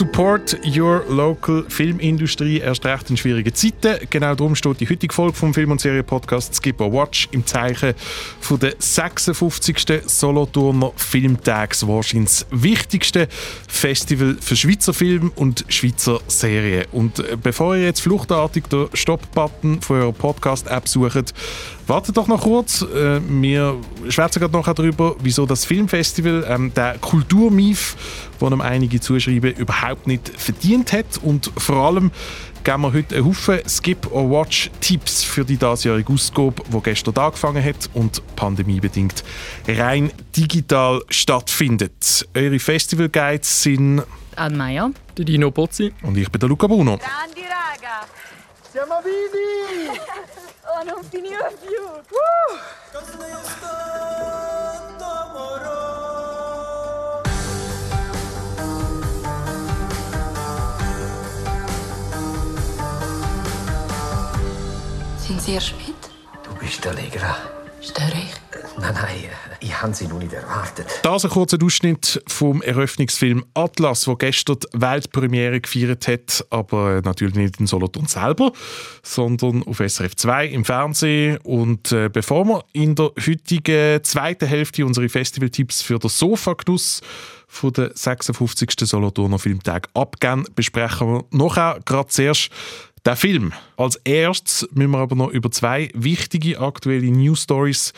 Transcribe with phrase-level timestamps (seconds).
[0.00, 3.98] Support your local Filmindustrie erst recht in schwierigen Zeiten.
[4.08, 7.92] Genau darum steht die heutige Folge vom Film- und Serienpodcast Skip or Watch im Zeichen
[8.40, 10.00] von der 56.
[10.06, 13.28] Solothurner Filmtags, wahrscheinlich das wichtigste
[13.68, 16.86] Festival für Schweizer Film und Schweizer Serien.
[16.92, 21.34] Und äh, bevor ihr jetzt fluchtartig den Stop-Button von eurer Podcast-App sucht,
[21.90, 22.82] wartet doch noch kurz.
[22.82, 23.76] Äh, wir
[24.08, 27.96] schwätzen gerade noch darüber, wieso das Filmfestival ähm, der Kulturmief,
[28.38, 31.18] wo einem einige zuschreiben, überhaupt nicht verdient hat.
[31.20, 32.12] Und vor allem
[32.62, 37.64] geben wir heute einen Haufen Skip- or Watch-Tipps für die diesjährige Ausgabe, die gestern angefangen
[37.64, 39.24] hat und pandemiebedingt
[39.66, 42.26] rein digital stattfindet.
[42.34, 44.02] Eure Festival-Guides sind
[44.36, 44.90] Anne Meyer.
[45.18, 45.92] Die Dino Pozzi.
[46.02, 46.98] und ich bin der Luca Bruno.
[46.98, 48.06] Grandi raga!
[48.72, 49.98] Siamo vivi!
[50.80, 51.76] Oh, non finiva più!
[65.18, 65.94] Sind Sie erst mit?
[66.42, 67.59] Du bist Allegra.
[67.82, 68.40] Störe ich?
[68.78, 69.24] Nein, nein,
[69.60, 70.86] ich habe sie noch nicht erwartet.
[71.02, 77.34] Das ein kurzer Ausschnitt vom Eröffnungsfilm Atlas, wo gestern die Weltpremiere gefeiert hat, aber natürlich
[77.34, 78.52] nicht in Solothurn selber,
[79.02, 81.38] sondern auf SRF 2 im Fernsehen.
[81.38, 87.00] Und äh, bevor wir in der heutigen zweiten Hälfte unsere Festivaltipps für den Sofagenuss
[87.50, 88.70] von der 56.
[88.82, 92.50] Solothurner Filmtag abgeben, besprechen wir nachher gerade zuerst
[93.04, 93.52] der Film.
[93.76, 97.92] Als erstes müssen wir aber noch über zwei wichtige aktuelle News Stories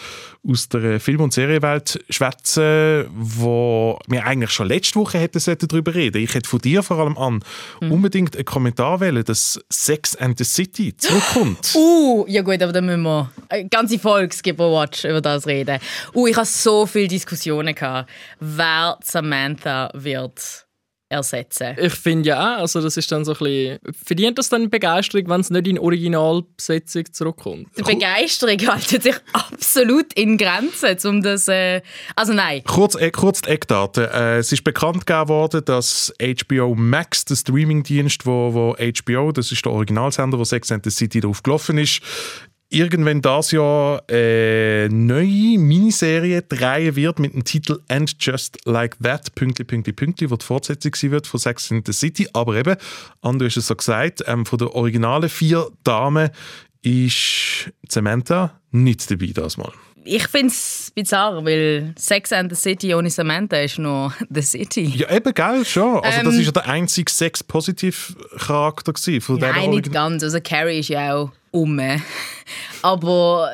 [0.49, 6.23] aus der Film- und Serienwelt schwätzen, wo wir eigentlich schon letzte Woche hätten darüber reden.
[6.23, 7.45] Ich hätte von dir vor allem an
[7.81, 11.75] unbedingt einen Kommentar wählen, dass Sex and the City zurückkommt.
[11.83, 15.79] Uh, ja gut, aber dann müssen wir eine ganze Folge Watch über das reden.
[16.15, 20.62] Uh, ich hatte so viele Diskussionen, gehabt, wer Samantha wird
[21.13, 21.77] ersetzen.
[21.79, 23.79] Ich finde ja auch, also das ist dann so ein bisschen...
[24.05, 27.69] Verdient das dann Begeisterung, wenn es nicht in Originalbesetzung zurückkommt?
[27.77, 31.49] Die Begeisterung hält sich absolut in Grenzen, um das...
[31.49, 31.83] Äh,
[32.17, 32.63] also nein.
[32.65, 34.05] Kurz, äh, kurz die Eckdaten.
[34.05, 39.53] Äh, es ist bekannt gegeben worden, dass HBO Max, der Streamingdienst, wo, wo HBO, das
[39.53, 42.01] ist der Originalsender, wo Sex and the City drauf gelaufen ist,
[42.73, 49.35] irgendwann das Jahr eine neue Miniserie drehen wird mit dem Titel And Just Like That,
[49.35, 52.29] Pünktli, Pünktli, Pünktli, wo die Fortsetzung sein wird von Sex and the City.
[52.33, 52.77] Aber eben,
[53.21, 56.31] Ando ist es so gesagt, ähm, von den originalen vier Damen
[56.83, 59.73] ist Samantha nicht dabei das Mal.
[60.05, 64.93] Ich finde es bizarr, weil Sex and the City ohne Samantha ist nur The City.
[64.97, 66.01] Ja, eben, gell, schon.
[66.01, 70.25] Also das Ähm, ist ja der einzige Sex-Positiv-Charakter von Nein, nicht ganz.
[70.25, 71.81] Also Carrie ist ja auch um.
[72.83, 73.51] Aber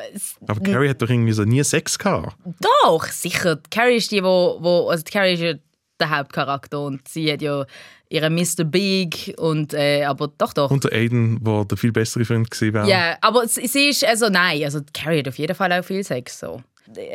[0.47, 2.35] Aber Carrie hat doch irgendwie so nie Sex gehabt.
[2.83, 3.59] doch, sicher.
[3.69, 5.53] Carrie ist die, wo, wo also Carrie ist ja
[5.99, 7.65] der Hauptcharakter und sie hat ja
[8.09, 8.63] ihren Mr.
[8.63, 10.71] Big und äh, aber doch doch.
[10.71, 12.89] Und der Aiden, der der viel bessere Freund gewesen wäre.
[12.89, 16.03] Ja, aber sie sie ist also nein, also Carrie hat auf jeden Fall auch viel
[16.03, 16.63] Sex so.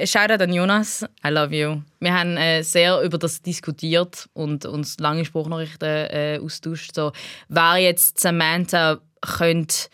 [0.05, 1.83] Shoutout an Jonas, I love you.
[1.99, 6.95] Wir haben äh, sehr über das diskutiert und uns lange Spruchnachrichten äh, austauscht.
[6.95, 7.11] So,
[7.49, 9.89] wer jetzt Samantha könnte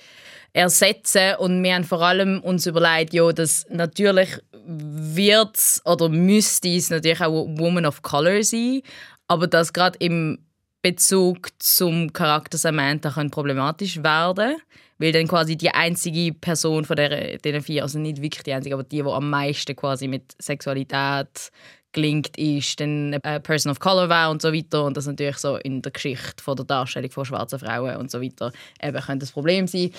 [0.53, 1.37] ersetzen.
[1.39, 7.21] Und wir haben vor allem uns überlegt, ja, dass natürlich wird oder müsste es natürlich
[7.21, 8.83] auch Woman of Color sein,
[9.27, 10.39] aber das gerade im
[10.83, 14.57] Bezug zum Charakter Samantha könnte problematisch werden,
[14.99, 18.75] weil dann quasi die einzige Person von der, diesen vier, also nicht wirklich die einzige,
[18.75, 21.51] aber die, die am meisten quasi mit Sexualität
[21.93, 24.85] gelingt, ist dann eine Person of Color wäre und so weiter.
[24.85, 28.23] Und das natürlich so in der Geschichte von der Darstellung von schwarzen Frauen und so
[28.23, 29.91] weiter eben könnte das Problem sein.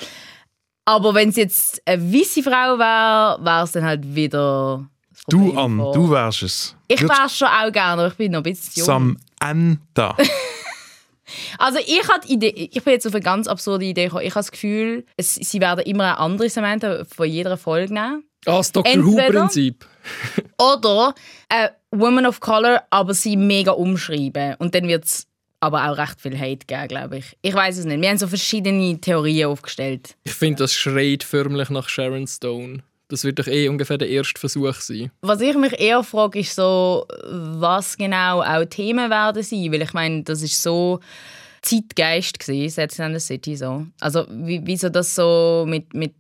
[0.86, 4.86] Aber wenn es jetzt eine weiße Frau wäre, wäre es dann halt wieder
[5.28, 6.76] Du, Ann, von- du wärst es.
[6.88, 8.86] Ich wäre schon auch gerne, aber ich bin noch ein bisschen jung.
[8.86, 10.16] Samantha.
[11.58, 14.24] Also ich hatte die Idee, ich bin jetzt auf eine ganz absurde Idee gekommen.
[14.26, 18.26] Ich habe das Gefühl, es, sie werden immer eine andere Samantha von jeder Folge nehmen.
[18.46, 18.94] Ah, das Dr.
[19.06, 19.86] Who-Prinzip.
[20.60, 21.14] Oder
[21.48, 24.56] eine Woman of Color, aber sie mega umschreiben.
[24.60, 25.28] Und dann wird es
[25.62, 27.38] aber auch recht viel Hate geben, glaube ich.
[27.42, 28.02] Ich weiß es nicht.
[28.02, 30.16] Wir haben so verschiedene Theorien aufgestellt.
[30.24, 32.84] Ich finde, das schreit förmlich nach Sharon Stone.
[33.08, 35.12] Das wird doch eh ungefähr der erste Versuch sein.
[35.22, 39.72] Was ich mich eher frage, ist so, was genau auch Themen werden sein.
[39.72, 41.00] Weil ich meine, das ist so
[41.62, 43.86] Zeitgeist gewesen, Sex and the City so.
[44.00, 46.16] Also wie, wieso das so mit, mit,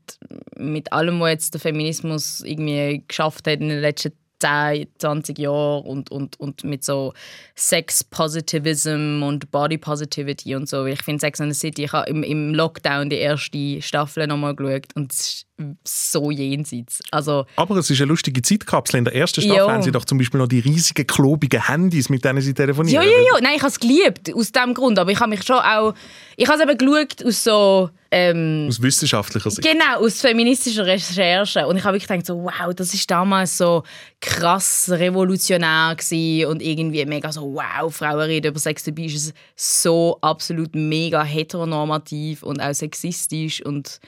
[0.55, 4.11] mit allem, was jetzt der Feminismus irgendwie geschafft hat in den letzten
[4.41, 7.13] 10, 20 Jahren und, und, und mit so
[7.55, 10.85] Sex Positivism und Body Positivity und so.
[10.85, 14.55] Ich finde Sex and the City, ich habe im, im Lockdown die erste Staffel nochmal
[14.55, 15.47] geschaut und es ist
[15.83, 17.01] so jenseits.
[17.11, 18.97] Also, Aber es ist eine lustige Zeitkapsel.
[18.99, 22.23] In der ersten Staffel haben sie doch zum Beispiel noch die riesigen, klobigen Handys, mit
[22.25, 23.03] denen sie telefonieren.
[23.03, 23.41] ja, ja, ja.
[23.41, 24.99] Nein, ich habe es geliebt, aus diesem Grund.
[24.99, 25.93] Aber ich habe mich schon auch...
[26.37, 27.89] Ich habe es eben geschaut aus so...
[28.13, 29.65] Ähm, Aus wissenschaftlicher Sicht.
[29.65, 31.65] Genau, aus feministischer Recherche.
[31.65, 33.83] Und ich habe wirklich gedacht, so, wow, das ist damals so
[34.19, 39.33] krass revolutionär gewesen und irgendwie mega so, wow, Frauen reden über Sex, dabei ist es
[39.55, 44.01] so absolut mega heteronormativ und auch sexistisch und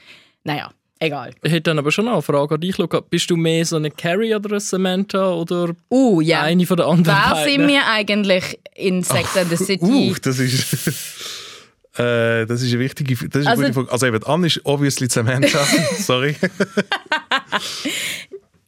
[0.44, 0.70] naja,
[1.06, 1.34] egal.
[1.42, 3.00] Ich hätte dann aber schon noch eine Frage an dich, Luca.
[3.00, 6.42] Bist du mehr so eine Carrie oder eine Samantha oder Uh, ja.
[6.42, 7.52] eine von den anderen Wer beiden?
[7.60, 9.84] sind wir eigentlich in Sex and the City?
[9.84, 10.76] Uh, das ist.
[11.96, 13.92] Äh, das ist eine wichtige, das ist eine Also- gute Frage.
[13.92, 15.60] Also eben, Anne ist obviously Samantha.
[16.00, 16.34] Sorry.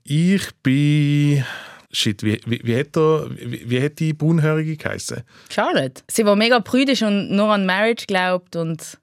[0.05, 1.45] ich bin...
[1.91, 5.23] Shit, wie, wie, wie, hat der, wie, wie hat die Braunhörige geheißen?
[5.49, 6.03] Charlotte.
[6.09, 8.99] Sie war mega prüdisch und nur an Marriage glaubt und...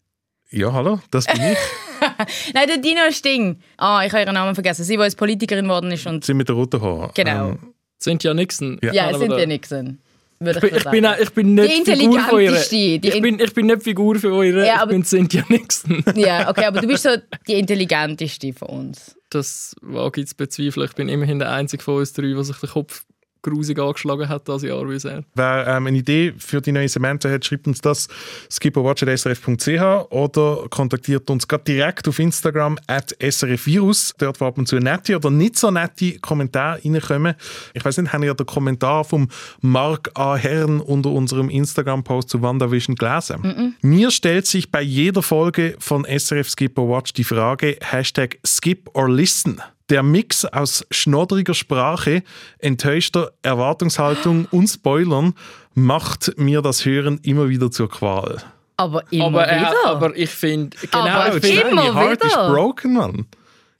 [0.51, 1.57] Ja, hallo, das bin ich.
[2.53, 3.59] Nein, der Dino Sting.
[3.77, 4.83] Ah, ich habe ihren Namen vergessen.
[4.83, 6.23] Sie, die als Politikerin geworden ist und...
[6.25, 7.11] Sie mit der roten Haar.
[7.13, 7.50] Genau.
[7.50, 8.79] Ähm, Cynthia Nixon.
[8.83, 8.94] Ja.
[8.94, 10.00] Ja, wir Nixon.
[10.45, 12.50] Ich bin, ich, bin, ich bin nicht Die Figur von ihr.
[12.50, 14.65] intelligenteste, die Ich bin, ich bin nicht Figur für eure.
[14.65, 16.03] Ja, ich aber- bin Cynthia Nixon.
[16.15, 17.11] Ja, okay, aber du bist so
[17.47, 19.15] die intelligenteste von uns.
[19.29, 20.85] Das wage ich zu bezweifeln.
[20.85, 23.06] Ich bin immerhin der Einzige von uns drei, der sich den Kopf
[23.44, 25.24] grusig angeschlagen hat das Jahr wie er.
[25.36, 28.07] Wer ähm, eine Idee für die neue Samantha hat, schreibt uns das
[28.50, 34.13] skipperwatch.srf.ch oder kontaktiert uns gerade direkt auf Instagram at srfvirus.
[34.18, 37.36] Dort wo ab und zu nette oder nicht so nette Kommentare reinkommen.
[37.74, 39.28] Ich weiß nicht, haben ihr den Kommentar vom
[39.62, 40.36] Mark A.
[40.36, 43.75] Herrn unter unserem Instagram-Post zu WandaVision gelesen?
[43.81, 49.10] Mir stellt sich bei jeder Folge von SRF Skipper Watch die Frage Hashtag Skip or
[49.10, 49.62] Listen.
[49.89, 52.24] Der Mix aus schnoddriger Sprache,
[52.59, 55.33] enttäuschter Erwartungshaltung und Spoilern
[55.74, 58.41] macht mir das Hören immer wieder zur Qual.
[58.77, 59.85] Aber immer Aber, äh, wieder.
[59.85, 62.53] aber ich finde, genau, Aber immer Heart is wieder.
[62.53, 63.25] broken, Mann.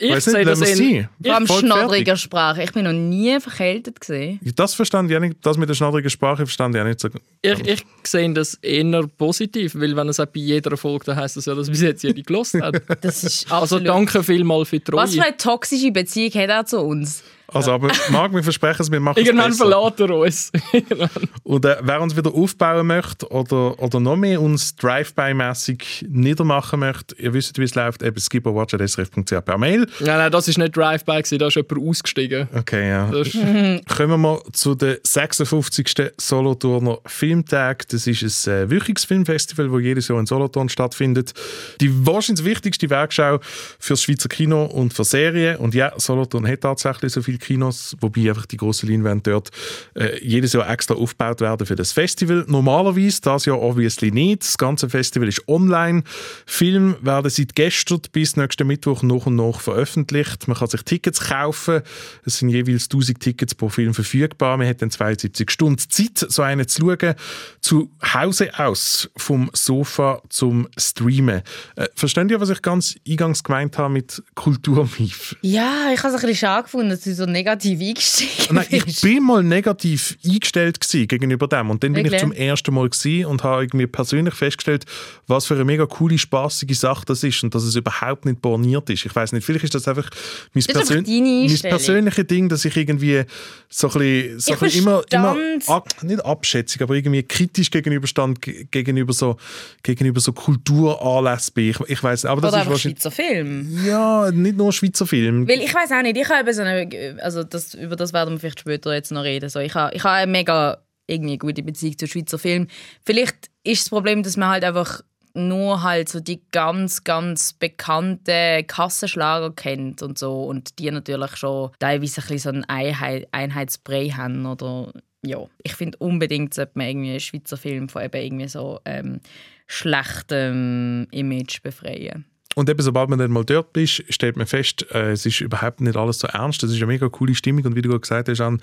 [0.03, 0.79] Ich nicht, sehe das lassen
[1.21, 2.63] wir in, Voll schnoddriger Sprache.
[2.63, 4.39] Ich bin noch nie verkältet gesehen.
[4.55, 7.09] Das verstand ich nicht, das mit der schnoddrigen Sprache verstand ich auch nicht so.
[7.41, 11.38] ich, ich sehe das eher positiv, weil wenn es auch bei jeder Folge, dann heisst
[11.38, 12.81] das ja, dass bis jetzt jede gelost hat.
[13.01, 15.01] Das ist Also danke vielmals für die Treue.
[15.01, 17.23] Was für eine toxische Beziehung hat er zu uns?
[17.53, 19.69] Also, aber Marc, wir versprechen es, wir machen es Irgendwann besser.
[19.69, 20.51] verlässt er uns.
[21.44, 27.15] Und äh, wer uns wieder aufbauen möchte oder, oder noch mehr uns Drive-by-mässig niedermachen möchte,
[27.15, 29.88] ihr wisst, wie es läuft, eben skipperwatch.srf.ch per Mail.
[30.00, 32.47] nein, nein, das war nicht Drive-By, da ist jemand ausgestiegen.
[32.53, 33.09] Okay, ja.
[33.11, 33.29] Das
[33.97, 36.11] Kommen wir zu den 56.
[36.17, 37.88] Solothurner Filmtag.
[37.89, 41.33] Das ist ein äh, wöchiges Filmfestival, das jedes Jahr in Solothurn stattfindet.
[41.81, 43.39] Die wahrscheinlich wichtigste Werkschau
[43.79, 45.57] fürs Schweizer Kino und für Serien.
[45.57, 49.49] Und ja, Solothurn hat tatsächlich so viele Kinos, wobei einfach die grossen Leinwände dort
[49.95, 52.45] äh, jedes Jahr extra aufgebaut werden für das Festival.
[52.47, 54.43] Normalerweise, das Jahr obviously nicht.
[54.43, 56.03] Das ganze Festival ist online.
[56.45, 60.47] Filme werden seit gestern bis nächsten Mittwoch nach und nach veröffentlicht.
[60.47, 61.81] Man kann sich Tickets kaufen.
[62.25, 64.57] Es sind jeweils 1000 Tickets pro Film verfügbar.
[64.57, 67.15] Man hat dann 72 Stunden Zeit, so einen zu schauen.
[67.61, 71.41] Zu Hause aus, vom Sofa zum Streamen.
[71.75, 75.35] Äh, versteht ihr, was ich ganz eingangs gemeint habe mit Kulturmief?
[75.41, 79.01] Ja, ich habe es ein bisschen schade gefunden, dass du so negativ eingestiegen Nein, ich
[79.01, 82.21] bin mal negativ eingestellt gegenüber dem und dann bin Wirklich?
[82.21, 82.89] ich zum ersten Mal
[83.25, 84.85] und habe irgendwie persönlich festgestellt,
[85.27, 88.89] was für eine mega coole, spaßige Sache das ist und dass es überhaupt nicht borniert
[88.89, 89.06] ist.
[89.06, 90.09] Ich weiß nicht, vielleicht ist das einfach
[90.53, 93.24] mein, Persön mein persönliches Ding, dass ich irgendwie
[93.69, 95.36] so ein bisschen, so Ich ein bisschen immer, immer
[95.68, 99.38] ab, nicht abschätzig, aber irgendwie kritisch gegenüberstand ge- gegenüber so,
[99.81, 101.69] gegenüber so Kulturanlässen bin.
[101.69, 103.79] Ich, ich weiß, aber das Oder ist wahrscheinlich Schweizer Film.
[103.86, 105.48] ja nicht nur Schweizer Film.
[105.48, 106.88] Weil ich weiß auch nicht, ich habe so eine,
[107.20, 109.50] also das, über das werden wir vielleicht später jetzt noch reden.
[109.50, 110.77] So, ich habe, ich habe eine mega
[111.08, 112.67] irgendwie gute Beziehung zu Schweizer Film.
[113.05, 115.01] Vielleicht ist das Problem, dass man halt einfach
[115.34, 121.72] nur halt so die ganz, ganz bekannten Kassenschlager kennt und so und die natürlich schon
[121.79, 124.93] teilweise ein bisschen so einen Einheit, Einheitsbrei haben oder
[125.25, 129.22] ja, ich finde unbedingt sollte man irgendwie einen Schweizer Film von eben irgendwie so ähm,
[129.67, 132.25] schlechtem Image befreien.
[132.55, 135.81] Und eben, sobald man dann mal dort ist, stellt man fest, äh, es ist überhaupt
[135.81, 136.62] nicht alles so ernst.
[136.63, 137.65] Das ist eine mega coole Stimmung.
[137.65, 138.62] Und wie du gerade gesagt hast, Jan,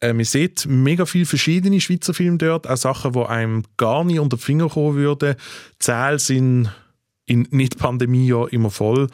[0.00, 2.68] äh, man sieht mega viele verschiedene Schweizer Filme dort.
[2.68, 5.34] Auch Sachen, die einem gar nicht unter die Finger kommen würden.
[5.36, 6.70] Die Zähle sind
[7.26, 9.08] in Nicht-Pandemie-Jahr immer voll.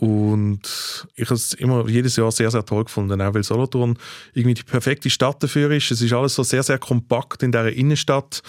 [0.00, 3.98] Und ich habe es immer jedes Jahr sehr, sehr toll gefunden, auch weil Solothurn
[4.32, 5.90] irgendwie die perfekte Stadt dafür ist.
[5.90, 8.42] Es ist alles so sehr, sehr kompakt in dieser Innenstadt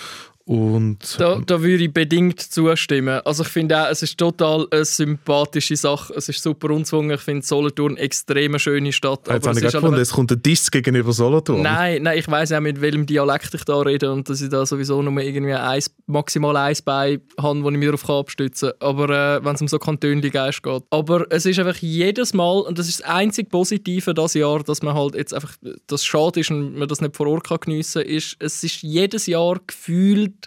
[0.45, 3.21] Und Da, da würde ich bedingt zustimmen.
[3.25, 6.13] Also ich finde auch, es ist total eine sympathische Sache.
[6.15, 7.11] Es ist super unzwungen.
[7.11, 9.27] Ich finde Solothurn eine extrem schöne Stadt.
[9.27, 11.61] jetzt habe es ich gerade gefunden, es kommt ein Diss gegenüber Solothurn.
[11.61, 14.65] Nein, nein, ich weiß auch mit welchem Dialekt ich da rede und dass ich da
[14.65, 18.89] sowieso nur irgendwie eins, maximal eins Bein habe, wo ich mich darauf abstützen kann.
[18.89, 20.83] Aber äh, wenn es um so Kantönli-Geist geht.
[20.89, 24.81] Aber es ist einfach jedes Mal, und das ist das einzige Positive dieses Jahr, dass
[24.81, 25.55] man halt jetzt einfach,
[25.87, 28.81] das schade ist und man das nicht vor Ort kann geniessen kann, ist, es ist
[28.81, 30.40] jedes Jahr gefühlt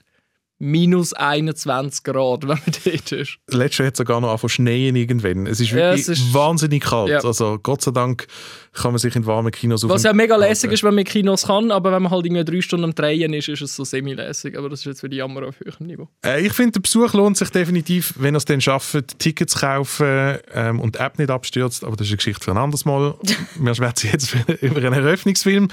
[0.59, 3.39] minus 21 Grad, wenn man dort ist.
[3.51, 5.47] Letztes Jahr hat es sogar noch angefangen schneien irgendwann.
[5.47, 7.11] Es ist Ja, wirklich es ist- wahnsinnig kalt.
[7.11, 7.19] Ja.
[7.21, 8.27] Also Gott sei Dank
[8.75, 11.47] kann man sich in warmen Kinos Was ja mega lässig ist, wenn man in Kinos
[11.47, 14.59] kann, aber wenn man halt irgendwie drei Stunden am Drehen ist, ist es so semi-lässig.
[14.59, 16.09] Aber das ist jetzt für die Jammer auf höherem Niveau.
[16.25, 19.61] Äh, ich finde, der Besuch lohnt sich definitiv, wenn ihr es dann schafft, Tickets zu
[19.61, 21.85] kaufen ähm, und die App nicht abstürzt.
[21.85, 23.15] Aber das ist eine Geschichte für ein anderes Mal.
[23.59, 25.69] Wir schwätzen jetzt über einen Eröffnungsfilm.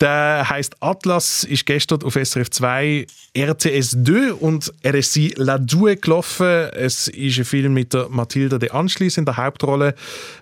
[0.00, 6.70] Der heißt Atlas, ist gestern auf SRF 2 RTS 2 und RSI La Due gelaufen.
[6.72, 9.94] Es ist ein Film mit der Mathilda de Anschliess in der Hauptrolle.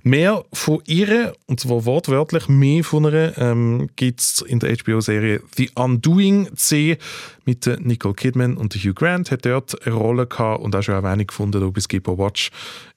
[0.03, 5.41] Mehr von ihr, und zwar wortwörtlich mehr von ihr, ähm, gibt es in der HBO-Serie
[5.57, 6.99] The Undoing C
[7.45, 10.97] mit der Nicole Kidman und Hugh Grant hat dort eine Rolle gehabt und auch schon
[10.97, 12.51] Erwähnung gefunden bei Skipper Watch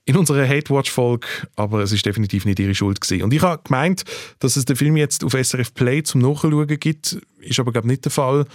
[0.06, 3.22] in unserer Hate Watch Folge, aber es ist definitiv nicht ihre Schuld gewesen.
[3.22, 4.04] Und ich habe gemeint,
[4.40, 8.04] dass es den Film jetzt auf SRF Play zum Nachschauen gibt, ist aber glaube nicht
[8.04, 8.46] der Fall.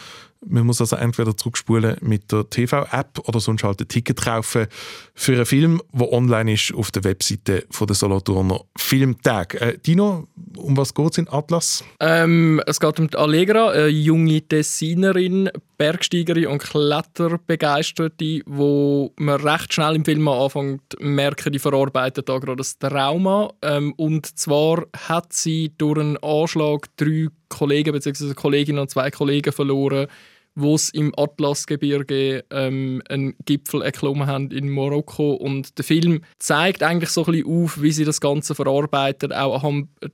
[0.45, 4.67] Man muss also entweder zurückspulen mit der TV-App oder sonst halt ein Ticket kaufen
[5.15, 9.55] für einen Film, der online ist auf der Webseite von der Solothurner Filmtag.
[9.61, 11.85] Äh, Dino, um was geht es in Atlas?
[12.01, 19.73] Ähm, es geht um die Allegra, eine junge Designerin, Bergsteigerin und Kletterbegeisterte, wo man recht
[19.73, 23.53] schnell im Film anfängt merken, die verarbeitet da gerade ein Trauma.
[23.63, 28.35] Ähm, und zwar hat sie durch einen Anschlag drei Kollegen bzw.
[28.35, 30.07] Kolleginnen und zwei Kollegen verloren,
[30.55, 35.35] wo es im Atlasgebirge ähm, einen Gipfel erklommen haben in Marokko.
[35.35, 39.63] Und der Film zeigt eigentlich so ein bisschen auf, wie sie das Ganze verarbeitet, auch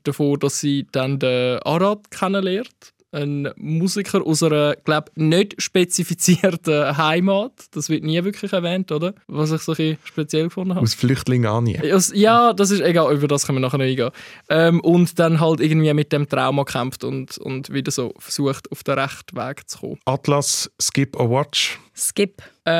[0.05, 2.95] davon, dass sie dann den Arad kennenlernt.
[3.11, 7.53] Ein Musiker aus einer, glaube nicht spezifizierten Heimat.
[7.71, 9.15] Das wird nie wirklich erwähnt, oder?
[9.27, 10.83] Was ich so ein speziell gefunden habe.
[10.83, 11.79] Aus Flüchtlingen an nie.
[11.83, 14.11] Ja, das ist egal, über das können wir nachher noch eingehen.
[14.49, 18.83] Ähm, und dann halt irgendwie mit dem Trauma kämpft und, und wieder so versucht, auf
[18.83, 19.99] den rechten Weg zu kommen.
[20.05, 21.79] Atlas, Skip or Watch?
[21.99, 22.43] Skip.
[22.65, 22.71] Äh,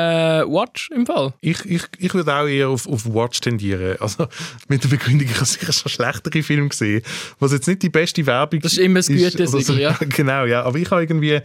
[0.45, 1.33] Watch im Fall.
[1.41, 3.97] Ich, ich, ich würde auch eher auf, auf Watch tendieren.
[3.99, 4.27] Also
[4.67, 7.01] mit der Begründung, ich habe sicher schon schlechtere Filme gesehen,
[7.39, 9.97] was jetzt nicht die beste Werbung Das ist immer das Gütesiegel, ja.
[9.99, 10.63] Genau, ja.
[10.63, 11.41] Aber ich habe irgendwie,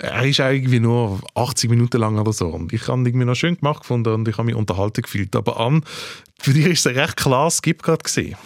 [0.00, 2.46] er ist irgendwie nur 80 Minuten lang oder so.
[2.46, 5.34] Und ich habe irgendwie noch schön gemacht gefunden und ich habe mich unterhalten gefühlt.
[5.34, 5.82] Aber an,
[6.40, 8.36] für dich ist es recht klar, Skip gerade gesehen.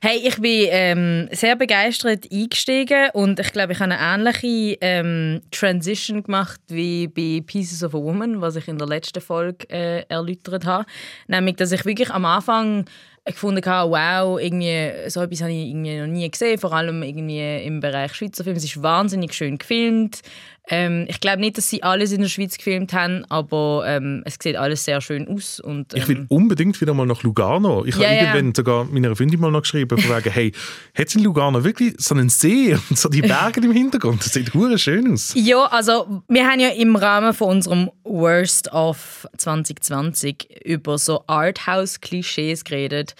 [0.00, 5.42] Hey, ich bin ähm, sehr begeistert eingestiegen und ich glaube, ich habe eine ähnliche ähm,
[5.50, 10.06] Transition gemacht wie bei Pieces of a Woman, was ich in der letzten Folge äh,
[10.08, 10.86] erläutert habe.
[11.28, 12.86] Nämlich, dass ich wirklich am Anfang
[13.24, 17.64] gefunden habe, wow, irgendwie, so etwas habe ich irgendwie noch nie gesehen, vor allem irgendwie
[17.64, 18.56] im Bereich Schweizer Film.
[18.56, 20.22] Es ist wahnsinnig schön gefilmt.
[20.68, 24.36] Ähm, ich glaube nicht, dass sie alles in der Schweiz gefilmt haben, aber ähm, es
[24.40, 25.58] sieht alles sehr schön aus.
[25.58, 27.84] Und, ähm, Ich will unbedingt wieder mal nach Lugano.
[27.84, 28.22] Ich Ja, habe ja.
[28.34, 30.52] irgendwann sogar meiner Freundin mal noch geschrieben, von wegen, hey,
[30.96, 34.24] hat es in Lugano wirklich so einen See und so die Berge im Hintergrund?
[34.24, 35.32] Das sieht hure schön aus.
[35.34, 42.64] Ja, also wir haben ja im Rahmen von unserem Worst of 2020 über so Arthouse-Klischees
[42.64, 43.14] geredet.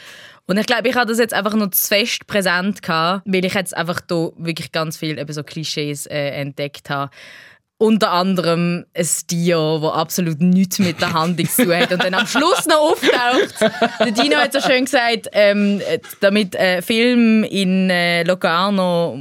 [0.47, 3.55] Und ich glaube, ich hatte das jetzt einfach noch zu fest präsent gehabt, weil ich
[3.55, 7.11] jetzt einfach da wirklich ganz viel eben so Klischees äh, entdeckt habe.
[7.83, 12.15] Unter anderem ein Tier, das absolut nichts mit der Handlung zu tun hat und dann
[12.15, 13.61] am Schluss noch auftaucht.
[13.99, 15.81] Der Dino hat so schön gesagt, ähm,
[16.21, 19.19] damit äh, Film in äh, Locarno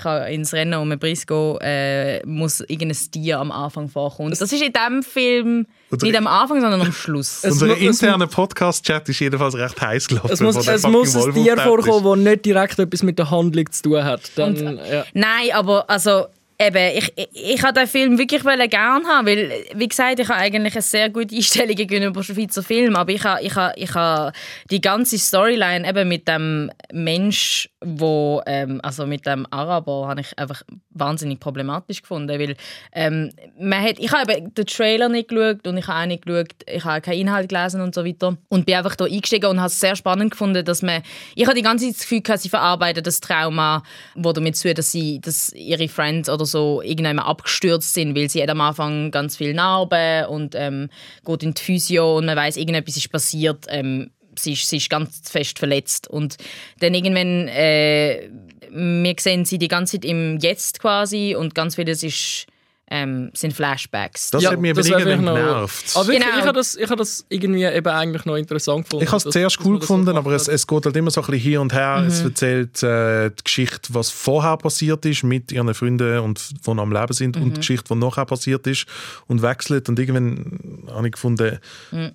[0.00, 4.26] kann ins Rennen um den Preis gehen äh, muss irgendein Tier am Anfang vorkommen.
[4.26, 7.42] Und das ist in diesem Film Unsere- nicht am Anfang, sondern am Schluss.
[7.42, 10.30] Unser interner Podcast-Chat ist jedenfalls recht heiß gelaufen.
[10.32, 13.82] Es muss, es muss ein Tier vorkommen, das nicht direkt etwas mit der Handlung zu
[13.82, 14.20] tun hat.
[14.36, 15.04] Dann, ja.
[15.12, 16.26] Nein, aber also
[16.58, 20.40] eben, ich, ich, ich habe den Film wirklich gerne haben, weil, wie gesagt, ich habe
[20.40, 24.32] eigentlich eine sehr gute Einstellung gegenüber Schweizer Filmen, aber ich habe, ich habe, ich habe
[24.70, 30.38] die ganze Storyline eben mit dem Mensch, wo, ähm, also mit dem Araber, habe ich
[30.38, 32.56] einfach wahnsinnig problematisch gefunden, weil
[32.92, 36.24] ähm, man hat, ich habe eben den Trailer nicht geschaut und ich habe auch nicht
[36.24, 39.58] geschaut, ich habe keinen Inhalt gelesen und so weiter und bin einfach da eingestiegen und
[39.58, 41.02] habe es sehr spannend gefunden, dass man,
[41.34, 43.82] ich habe die ganze Zeit das Gefühl, gehabt, sie verarbeiten das Trauma,
[44.14, 48.48] wo damit zu dass sie, dass ihre Friends oder so irgendwann abgestürzt sind, weil sie
[48.48, 50.88] am Anfang ganz viel Narben und ähm,
[51.24, 53.66] geht in die Physio und man weiß irgendetwas ist passiert.
[53.68, 56.36] Ähm, sie ist, sie ist ganz fest verletzt und
[56.80, 58.28] dann irgendwann äh,
[58.70, 62.46] wir sehen sie die ganze Zeit im Jetzt quasi und ganz vieles ist
[62.88, 64.30] ähm, sind Flashbacks.
[64.30, 65.90] Das hat mich eben das irgendwie genervt.
[65.96, 66.38] Aber wirklich, Genau.
[66.38, 69.04] ich habe das, ich habe das irgendwie eben eigentlich noch interessant gefunden.
[69.04, 71.20] Ich habe es zuerst cool so gefunden, gemacht aber es, es geht halt immer so
[71.20, 72.04] ein bisschen hier und her.
[72.06, 72.26] Es Mhm.
[72.28, 76.92] erzählt äh, die Geschichte, was vorher passiert ist mit ihren Freunden und die noch am
[76.92, 77.42] Leben sind Mhm.
[77.42, 78.86] und die Geschichte, die nachher passiert ist
[79.26, 79.88] und wechselt.
[79.88, 81.58] Und irgendwann habe ich gefunden,
[81.90, 82.12] Mhm.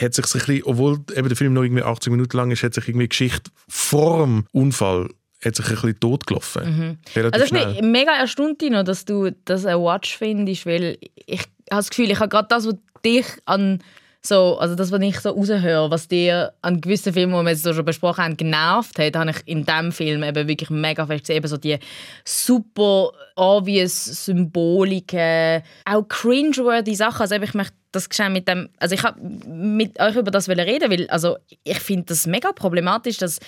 [0.00, 2.74] hat sich ein bisschen, obwohl eben der Film noch irgendwie 80 Minuten lang ist, hat
[2.74, 5.10] sich irgendwie die Geschichte vor dem Unfall
[5.44, 6.98] hat sich ein bisschen totgelaufen.
[7.14, 7.74] Relativ Also ich schnell.
[7.74, 12.10] bin mega erstaunt, Tino, dass du das ein Watch findest, weil ich habe das Gefühl,
[12.10, 13.80] ich habe gerade das, was dich an
[14.20, 17.62] so, also das, was ich so raushöre, was dir an gewissen Filmen, die wir jetzt
[17.62, 21.20] so schon besprochen haben, genervt hat, habe ich in diesem Film eben wirklich mega fest
[21.20, 21.36] gesehen.
[21.36, 21.78] Eben so die
[22.24, 27.22] super obvious Symboliken, auch cringeworthy Sachen.
[27.22, 30.90] Also ich möchte das geschehen mit dem, also ich habe mit euch über das reden,
[30.90, 33.38] weil also ich finde das mega problematisch, dass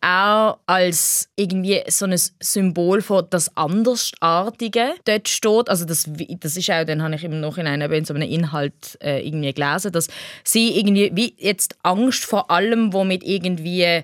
[0.00, 5.68] auch als irgendwie so ein Symbol von das Andersartige dort steht.
[5.68, 6.10] Also das,
[6.40, 9.92] das ist auch, dann habe ich im Nachhinein in so einem Inhalt äh, irgendwie gelesen,
[9.92, 10.08] dass
[10.42, 14.02] sie irgendwie wie jetzt Angst vor allem, womit irgendwie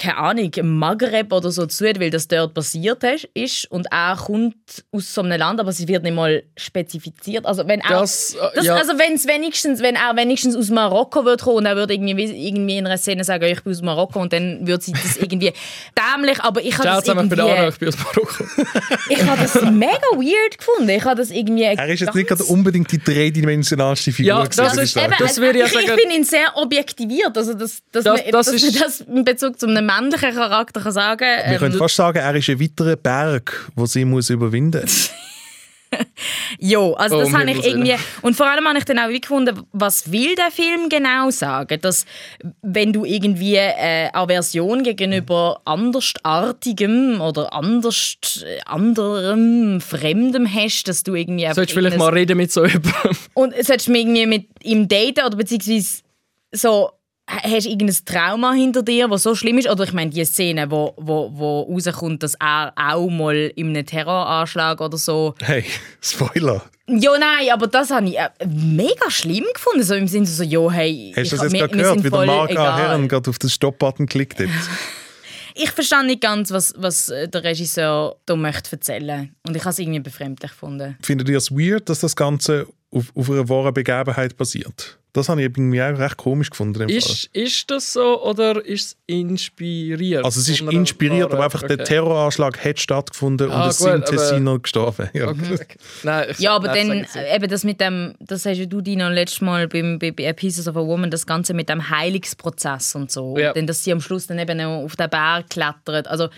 [0.00, 3.02] keine Ahnung, im Maghreb oder so zu weil das dort passiert
[3.34, 4.54] ist- und er kommt
[4.92, 7.44] aus so einem Land, aber es wird nicht mal spezifiziert.
[7.44, 8.74] Also wenn er, Das, äh, das, ja.
[8.76, 12.78] also wenn's wenigstens, wenn er wenigstens aus Marokko wird kommen und er würde irgendwie, irgendwie
[12.78, 15.52] in einer Szene sagen, ich bin aus Marokko und dann würde sie das irgendwie
[16.14, 18.44] dämlich, aber ich habe das zusammen, ich bin irgendwie, Ara, ich bin aus Marokko.
[19.10, 20.88] ich habe das mega weird gefunden.
[20.90, 24.28] Ich habe das irgendwie Er ist jetzt nicht gerade unbedingt die dreidimensionalste Figur.
[24.28, 24.96] Ja, gewesen, das ist-.
[24.96, 27.36] Eben, Das würde ich ich, finde ihn sehr objektiviert.
[27.36, 30.92] Also, dass, Das- man, das dass ist- das in Bezug zu einem männlichen Charakter kann
[30.92, 34.82] sagen Wir ähm, können fast sagen, er ist ein weiterer Berg, den sie muss überwinden
[34.82, 35.10] muss.
[36.58, 39.62] Jo, also Oh, das habe ich irgendwie und vor allem habe ich dann auch gefunden,
[39.72, 42.04] was will der Film genau sagen, dass
[42.62, 51.14] wenn du irgendwie äh, Aversion gegenüber andersartigem oder anders äh, anderem Fremdem hast, dass du
[51.14, 53.16] irgendwie du vielleicht mal reden mit so jemandem?
[53.34, 56.02] und solltest du irgendwie mit ihm daten oder beziehungsweise
[56.52, 56.90] so
[57.28, 59.68] hast du irgendein Trauma hinter dir, was so schlimm ist?
[59.68, 63.84] Oder ich meine, die Szene, wo, wo, wo rauskommt, dass er auch mal in einem
[63.84, 65.64] Terroranschlag oder so Hey,
[66.00, 66.62] Spoiler.
[66.86, 69.82] ja, nein, aber das habe ich äh, mega schlimm gefunden.
[69.82, 72.26] So im Sinne so, jo, hey, Hast du das jetzt gerade gehört, wie der voll
[72.26, 72.52] Mark A.
[72.52, 72.78] egal.
[72.78, 74.48] Herren gerade auf den Stop-Button geklickt hat?
[75.60, 79.34] Ich verstehe nicht ganz, was, was äh, der Regisseur da möchte erzählen.
[79.44, 80.96] Und ich habe es irgendwie befremdlich gefunden.
[81.02, 85.00] Findet ihr es weird, dass das Ganze auf, auf einer wahren Begebenheit basiert?
[85.18, 86.82] Das habe ich irgendwie auch recht komisch gefunden.
[86.82, 86.96] im Fall.
[86.96, 90.24] Ist, ist das so oder ist es inspiriert?
[90.24, 91.84] Also es ist inspiriert, aber einfach der okay.
[91.84, 95.10] Terroranschlag hat stattgefunden Ah, und es gut, sind Tessiner gestorben.
[95.12, 95.32] Ja.
[96.02, 99.40] Nein, ich, Ja, aber nein, dann, eben das mit dem, das hast du Dino letztes
[99.40, 103.36] Mal beim, bei, bei Pieces of a Woman, das Ganze mit dem Heilungsprozess und so.
[103.36, 103.48] Ja.
[103.48, 106.08] Und dann, dass sie am Schluss dann eben auf den Berg klettert.
[106.08, 106.28] Also,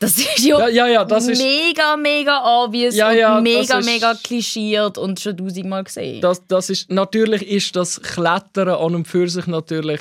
[0.00, 3.86] das ist ja, Ja, ja, das ist- mega, mega obvious Ja, ja, und mega, ist-
[3.86, 6.20] mega klischiert und schon tausendmal gesehen.
[6.20, 10.00] Das, das ist, natürlich ist das Klettern an und für sich natürlich,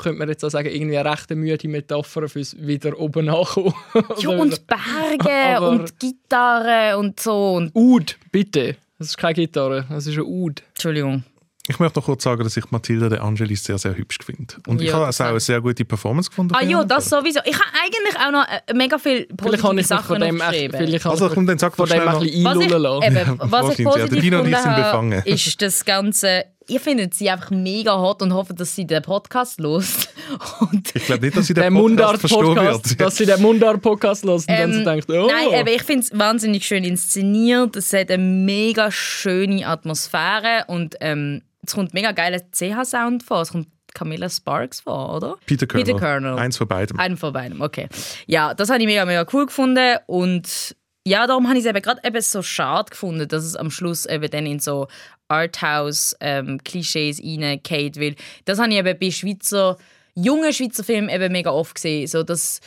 [0.00, 3.72] könnte man jetzt auch sagen, irgendwie eine recht müde Metapher fürs wieder oben nachkommen.
[4.18, 7.54] ja, und Berge Aber- und Gitarre und so.
[7.54, 8.76] Und, Oud, bitte.
[8.98, 10.62] Das ist keine Gitarre, das ist ein Oud.
[10.74, 11.22] Entschuldigung.
[11.68, 14.54] Ich möchte noch kurz sagen, dass ich Mathilda de Angelis sehr, sehr hübsch finde.
[14.68, 16.54] Und ich Ja, habe das also auch eine sehr gute Performance gefunden.
[16.54, 17.40] Ah ja, das sowieso.
[17.44, 20.42] Ich habe eigentlich auch noch äh, mega viele Vielleicht habe positive ich Sachen dem echt,
[20.44, 20.78] aufgeschrieben.
[20.78, 22.56] vielleicht habe Also, ich komm, dann sag von doch dem schnell ein noch- bisschen Was
[22.56, 23.02] ich, einlullen lassen.
[23.04, 23.90] eben, Ja, was ich wahrscheinlich, ja.
[23.90, 25.22] positiv und ich gefunden sind habe, befangen.
[25.24, 26.44] ist das Ganze...
[26.68, 30.08] Ihr findet sie einfach mega hot und hofft, dass sie den Podcast lost.
[30.60, 33.00] Und, Ich glaube nicht, dass sie den Der Podcast verstehen wird.
[33.00, 35.28] dass sie den Mundart-Podcast hören und dann so Ähm, denkt, oh.
[35.30, 37.76] Nein, aber ich finde es wahnsinnig schön inszeniert.
[37.76, 43.42] Es hat eine mega schöne Atmosphäre und ähm, es kommt mega geiler CH-Sound vor.
[43.42, 45.36] Es kommt Camilla Sparks vor, oder?
[45.46, 45.84] Peter Colonel.
[45.94, 46.38] Peter Colonel.
[46.38, 46.98] Eins von beidem.
[46.98, 47.88] Einen von beiden, okay.
[48.26, 50.74] Ja, das habe ich mega, mega cool gefunden und
[51.06, 54.06] ja, darum habe ich es eben gerade eben so schade gefunden, dass es am Schluss
[54.06, 54.88] eben dann in so
[55.28, 59.76] Arthouse-Klischees reingeht, weil das habe ich eben bei Schweizer,
[60.14, 62.60] jungen Schweizer Filmen eben mega oft gesehen, so dass,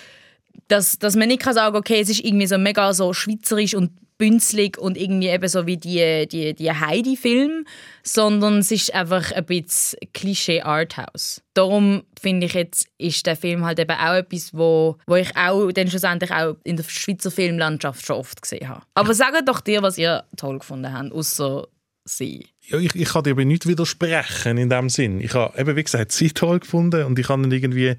[0.67, 3.91] dass, dass man nicht kann sagen okay, es ist irgendwie so mega so schweizerisch und
[4.19, 7.65] bünzlig und irgendwie eben so wie die, die, die Heidi-Film,
[8.04, 11.41] sondern es ist einfach ein bisschen Klischee Arthouse.
[11.56, 15.72] Darum finde ich jetzt, ist der Film halt eben auch etwas, wo, wo ich auch
[15.72, 18.82] dann schlussendlich auch in der Schweizer Filmlandschaft schon oft gesehen habe.
[18.93, 21.65] Aber sagt doch dir, was ihr toll gefunden habt, außer
[22.10, 22.48] sie.
[22.67, 25.22] Ja, ich, ich kann dir aber nicht widersprechen in dem Sinn.
[25.22, 27.95] Ich habe eben, wie gesagt, sie toll gefunden und ich habe ihn irgendwie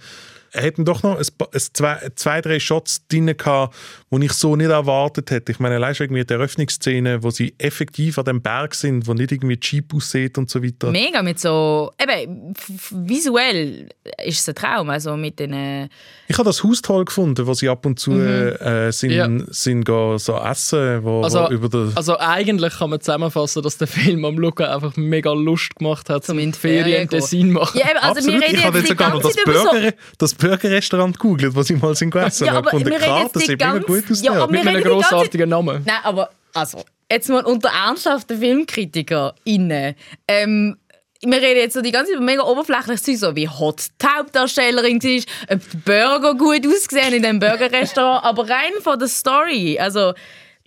[0.53, 3.75] er hat doch noch ein, ein, zwei, zwei, drei Shots drin gehabt,
[4.11, 5.53] die ich so nicht erwartet hätte.
[5.53, 9.33] Ich meine, allein irgendwie die Eröffnungsszene, wo sie effektiv an dem Berg sind, wo nicht
[9.33, 10.91] irgendwie cheap aussieht und so weiter.
[10.91, 12.55] Mega mit so, eben,
[12.91, 13.89] visuell
[14.25, 15.89] ist es ein Traum, also mit den, äh,
[16.29, 19.29] Ich habe das Haus toll gefunden, wo sie ab und zu äh, sind, Ja.
[19.51, 23.79] sind go so essen, wo, Also, wo über der also eigentlich kann man zusammenfassen, dass
[23.79, 27.09] der Film am Luca einfach mega Lust gemacht hat, Zum in die Ferien.
[27.09, 27.79] Tessin machen.
[27.79, 28.41] ja, eben, also Absolut.
[28.41, 29.71] wir reden ich habe jetzt sogar noch das, über so...
[29.71, 33.47] Burger, das Burgerrestaurant gegoogelt, wo sie mal sind gegessen Ja, die reden jetzt Karte die
[33.47, 34.23] sieht mega ganze- gut aus.
[34.23, 35.83] Ja, aber Mit einem grossartigen Namen.
[35.87, 39.95] Nein, aber also, jetzt mal unter ernsthaften FilmkritikerInnen.
[40.29, 40.77] Ähm,
[41.23, 44.07] wir reden jetzt so die ganze Zeit über mega oberflächliches Zeug, so wie hot die
[44.07, 49.79] Hauptdarstellerin war, ob die Burger gut ausgesehen in dem Burgerrestaurant, aber rein von der Story.
[49.79, 50.15] Also,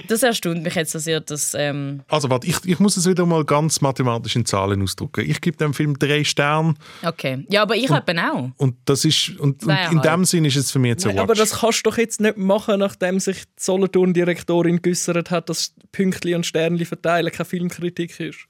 [0.07, 1.53] das erstaunt mich jetzt so sehr, dass...
[1.57, 5.29] Ähm, Also warte, ich, ich muss es wieder mal ganz mathematisch in Zahlen ausdrücken.
[5.29, 7.45] Ich gebe dem Film drei Sterne okay.
[7.49, 8.49] Ja, aber ich eben auch.
[8.57, 11.23] und das ist und, und in dem Sinn ist es für mich jetzt ein Nein,
[11.23, 15.73] aber das kannst du doch jetzt nicht machen, nachdem sich die Solothurn-Direktorin geäußert hat, dass
[15.91, 18.47] Pünktli und Sternli verteilen keine Filmkritik ist.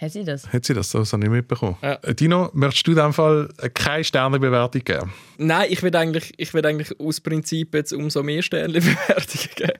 [0.00, 0.52] Hat sie das?
[0.52, 1.76] Hat sie das so, das habe ich nicht mitbekommen.
[1.82, 1.94] Ja.
[2.02, 5.12] Äh, Dino, möchtest du in dem Fall äh, keine Sternebewertung geben?
[5.38, 9.72] Nein, ich will eigentlich, ich will eigentlich aus Prinzip jetzt umso mehr Sternli-Bewertungen geben.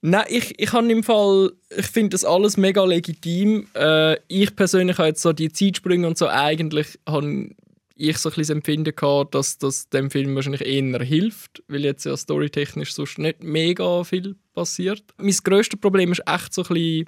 [0.00, 3.66] Nein, ich, ich habe im Fall, ich finde das alles mega legitim.
[3.74, 7.50] Äh, ich persönlich habe jetzt so die Zeitsprünge und so eigentlich habe
[7.96, 11.84] ich so ein bisschen das Empfinden gehabt, dass das dem Film wahrscheinlich eher hilft, weil
[11.84, 15.02] jetzt ja storytechnisch sonst nicht mega viel passiert.
[15.16, 17.06] Mein grösstes Problem ist echt so ein bisschen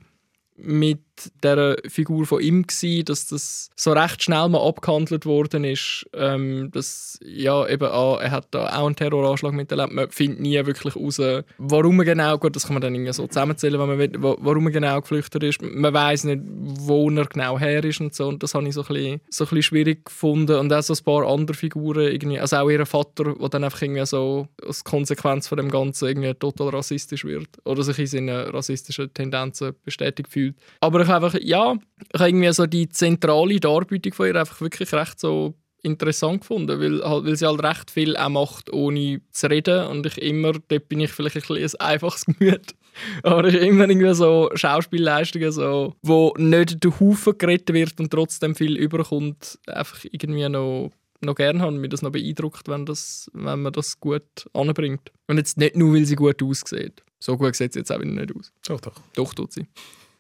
[0.57, 1.01] mit
[1.43, 6.71] der Figur von ihm gsi, dass das so recht schnell mal abgehandelt worden ist, ähm,
[6.73, 9.93] dass ja eben ah, er hat da auch einen Terroranschlag miterlebt.
[9.93, 11.21] Man findet nie wirklich raus,
[11.59, 14.37] warum er genau gut, das kann man dann irgendwie so zusammenzählen, wenn man will, wa-
[14.41, 15.63] warum er genau geflüchtet ist.
[15.63, 18.29] Man weiß nicht, wo er genau her ist und so.
[18.29, 20.95] Und das habe ich so ein bisschen, so ein bisschen schwierig gefunden und auch so
[20.95, 24.85] ein paar andere Figuren irgendwie, also auch ihr Vater, der dann einfach irgendwie so als
[24.85, 30.29] Konsequenz von dem Ganzen irgendwie total rassistisch wird oder sich in seinen rassistischen Tendenzen bestätigt
[30.31, 30.57] fühlt.
[30.81, 31.75] Aber ich habe einfach, ja,
[32.13, 36.81] ich habe irgendwie so die zentrale Darbietung von ihr einfach wirklich recht so interessant gefunden,
[36.81, 40.53] weil, halt, weil sie halt recht viel auch macht, ohne zu reden und ich immer,
[40.53, 42.75] dort bin ich vielleicht ein, bisschen ein einfaches Gemüt,
[43.23, 48.55] aber ich immer irgendwie so Schauspielleistungen, so, wo nicht der Haufen geredet wird und trotzdem
[48.55, 50.91] viel überkommt, einfach irgendwie noch
[51.21, 55.11] noch gerne haben, mir das noch beeindruckt, wenn, das, wenn man das gut anbringt.
[55.27, 57.03] Und jetzt nicht nur, weil sie gut aussieht.
[57.19, 58.53] So gut sieht sie jetzt auch wieder nicht aus.
[58.65, 59.01] Doch, doch.
[59.15, 59.67] Doch, tut sie.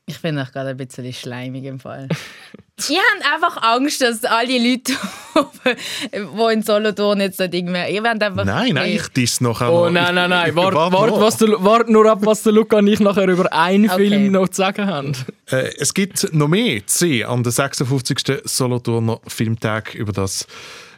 [0.09, 2.09] Ich finde euch gerade ein bisschen schleimig im Fall.
[2.89, 4.93] Ihr habt einfach Angst, dass all die Leute,
[6.13, 7.93] die in Solothurn jetzt nicht irgendwie...
[7.93, 8.45] Ihr wollt einfach...
[8.45, 9.91] Nein, nein, ich diss noch Oh einmal.
[9.93, 10.49] nein, nein, nein.
[10.51, 13.27] Ich- Wart, warte wart, was der, wart nur ab, was der Luca und ich nachher
[13.29, 14.09] über einen Okay.
[14.09, 15.13] Film noch zu sagen haben.
[15.51, 18.43] Äh, es gibt noch mehr zu sehen an der 56.
[18.45, 19.95] Solothurner Filmtag.
[19.97, 20.47] Über das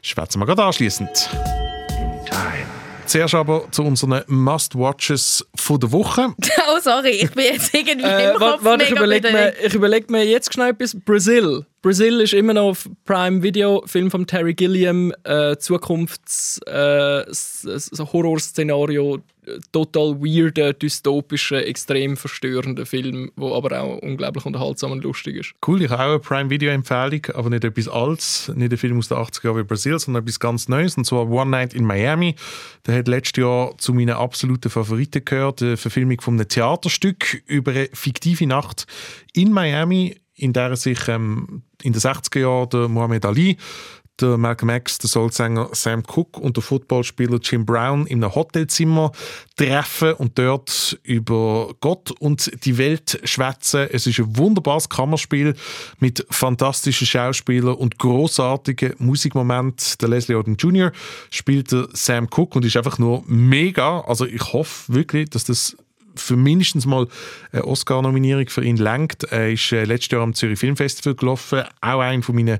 [0.03, 1.31] schwätzen wir gerade anschliessend.
[3.11, 6.29] Zuerst aber zu unseren Must-Watches von der Woche.
[6.73, 10.25] Oh, sorry, ich bin jetzt irgendwie Äh, im Kopf warte, ich überlege mir, überleg mir
[10.25, 10.97] jetzt schnell etwas.
[11.05, 11.67] Brasil.
[11.83, 17.91] Brasil ist immer noch Prime Video, Film von Terry Gilliam, äh, Zukunfts äh, s- s-
[17.99, 19.21] Horrorszenario,
[19.73, 25.53] total weirder, dystopischer, extrem verstörender Film, wo aber auch unglaublich unterhaltsam und lustig ist.
[25.67, 29.17] Cool, ich habe auch eine Prime-Video-Empfehlung, aber nicht etwas Altes, nicht ein Film aus den
[29.17, 32.35] 80er Jahren wie Brasil, sondern etwas ganz Neues, und zwar One Night in Miami.
[32.87, 37.71] Der hat letztes Jahr zu meinen absoluten Favoriten gehört, eine Verfilmung von einem Theaterstück über
[37.73, 38.87] eine fiktive Nacht
[39.33, 43.57] in Miami, in der sich ähm, in den 60er Jahren der Muhammad Ali
[44.21, 49.13] der Malcolm X, der Soulsänger Sam Cooke und der Footballspieler Jim Brown in einem Hotelzimmer
[49.57, 53.89] treffen und dort über Gott und die Welt schwätzen.
[53.91, 55.55] Es ist ein wunderbares Kammerspiel
[55.99, 59.97] mit fantastischen Schauspielern und großartigen Musikmomenten.
[60.01, 60.93] Der Leslie Odom Jr.
[61.31, 64.01] spielt Sam Cooke und ist einfach nur mega.
[64.01, 65.77] Also ich hoffe wirklich, dass das
[66.15, 67.07] für mindestens mal
[67.53, 69.25] eine Oscar-Nominierung für ihn lenkt.
[69.25, 72.59] Er ist äh, letztes Jahr am Zürich Filmfestival gelaufen, auch einer von meinen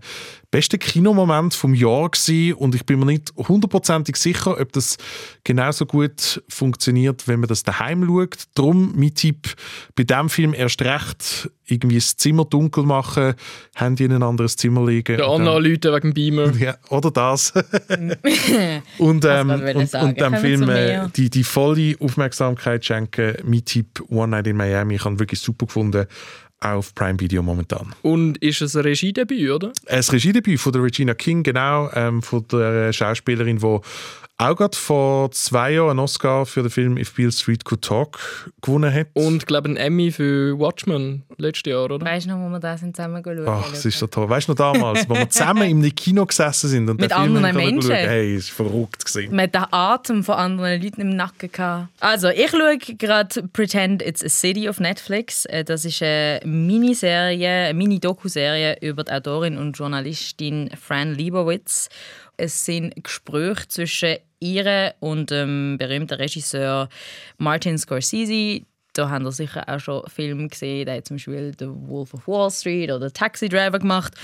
[0.51, 2.55] besten Kinomomente vom Jahr gewesen.
[2.55, 4.97] und ich bin mir nicht hundertprozentig sicher, ob das
[5.45, 8.45] genauso gut funktioniert, wenn man das daheim schaut.
[8.55, 9.55] Drum mein Tipp
[9.95, 13.35] bei diesem Film erst recht irgendwie das Zimmer dunkel machen,
[13.75, 15.17] Handy in ein anderes Zimmer legen.
[15.17, 16.53] Der und dann- Anna Leute wegen dem Beamer.
[16.59, 17.53] ja, oder das.
[18.99, 23.35] und, ähm, und, und dem Kommen Film äh, die, die volle Aufmerksamkeit schenken.
[23.45, 24.97] Mein Tipp One Night in Miami.
[24.97, 26.07] Ich habe wirklich super gefunden.
[26.61, 27.95] Auf Prime Video momentan.
[28.03, 29.73] Und ist es ein Regiedebüt, oder?
[29.87, 33.79] Ein Regiedebüt von der Regina King, genau, ähm, von der Schauspielerin, die
[34.41, 38.19] auch gerade vor zwei Jahren einen Oscar für den Film If Beale Street Could Talk
[38.63, 39.09] gewonnen hat.
[39.13, 42.05] Und glaube einen Emmy für Watchmen letztes Jahr, oder?
[42.07, 43.45] Weißt du noch, wo wir da sind zusammen schauen?
[43.47, 44.29] Ach, das ist so toll.
[44.29, 47.37] Weißt du noch damals, wo wir zusammen im Kino gesessen sind und Mit den Film
[47.37, 47.83] anderen haben Menschen?
[47.91, 47.97] schauen?
[48.09, 49.35] Hey, es war verrückt gewesen.
[49.37, 51.89] Man hat den Atem von anderen Leuten im Nacken gehabt.
[52.01, 55.45] Also, ich schaue gerade Pretend It's a City auf Netflix.
[55.47, 61.89] Äh, Das ist eine Miniserie, eine Mini-Doku-Serie über die Autorin und Journalistin Fran Lebowitz.
[62.41, 66.89] Es sind Gespräche zwischen ihr und dem berühmten Regisseur
[67.37, 68.63] Martin Scorsese.
[68.95, 70.87] Da haben ihr sicher auch schon Filme gesehen.
[70.87, 74.15] Der zum Beispiel The Wolf of Wall Street oder Taxi Driver gemacht.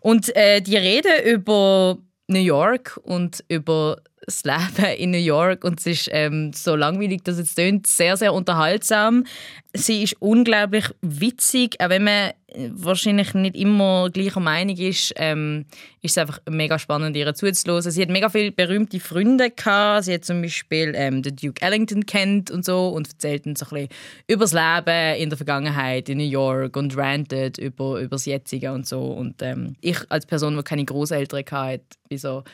[0.00, 5.80] Und äh, die reden über New York und über das Leben in New York und
[5.80, 9.24] es ist ähm, so langweilig, dass es tönt, sehr, sehr unterhaltsam.
[9.72, 12.32] Sie ist unglaublich witzig, auch wenn man
[12.70, 15.64] wahrscheinlich nicht immer gleicher Meinung ist, ähm,
[16.02, 17.82] ist es einfach mega spannend, ihr zuzuhören.
[17.82, 20.04] Sie hat mega viele berühmte Freunde gehabt.
[20.04, 23.66] Sie hat zum Beispiel ähm, den Duke Ellington kennt und so und erzählt dann so
[23.66, 23.88] ein bisschen
[24.28, 28.72] über das Leben in der Vergangenheit in New York und rantet über, über das Jetzige
[28.72, 29.02] und so.
[29.06, 32.44] Und ähm, ich als Person, die keine Großeltern hatte, bin so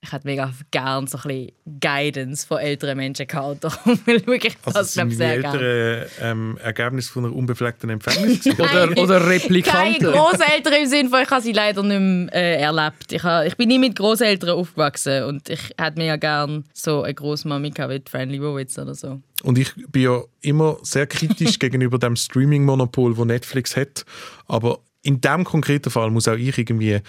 [0.00, 3.64] ich hätte mega gern so ein bisschen Guidance von älteren Menschen gehabt.
[3.64, 5.58] Darum schaue ich das, Also glaub, sind die sehr gerne.
[5.58, 8.46] älteren ähm, Ergebnisse von einer unbefleckten Empfängnis?
[8.58, 10.12] Oder, oder Keine Replikanten.
[10.12, 13.12] Großeltern im Sinne von, ich habe sie leider nicht mehr äh, erlebt.
[13.12, 17.14] Ich, ha, ich bin nie mit Großeltern aufgewachsen und ich hätte mega gern so eine
[17.14, 19.20] Großmami gehabt wie Fran Lebowitz oder so.
[19.42, 24.04] Und ich bin ja immer sehr kritisch gegenüber dem Streaming-Monopol, wo Netflix hat.
[24.46, 27.00] Aber in diesem konkreten Fall muss auch ich irgendwie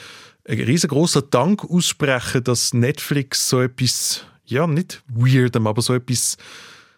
[0.49, 6.37] einen riesengroßen Dank aussprechen, dass Netflix so etwas, ja, nicht weirdem, aber so etwas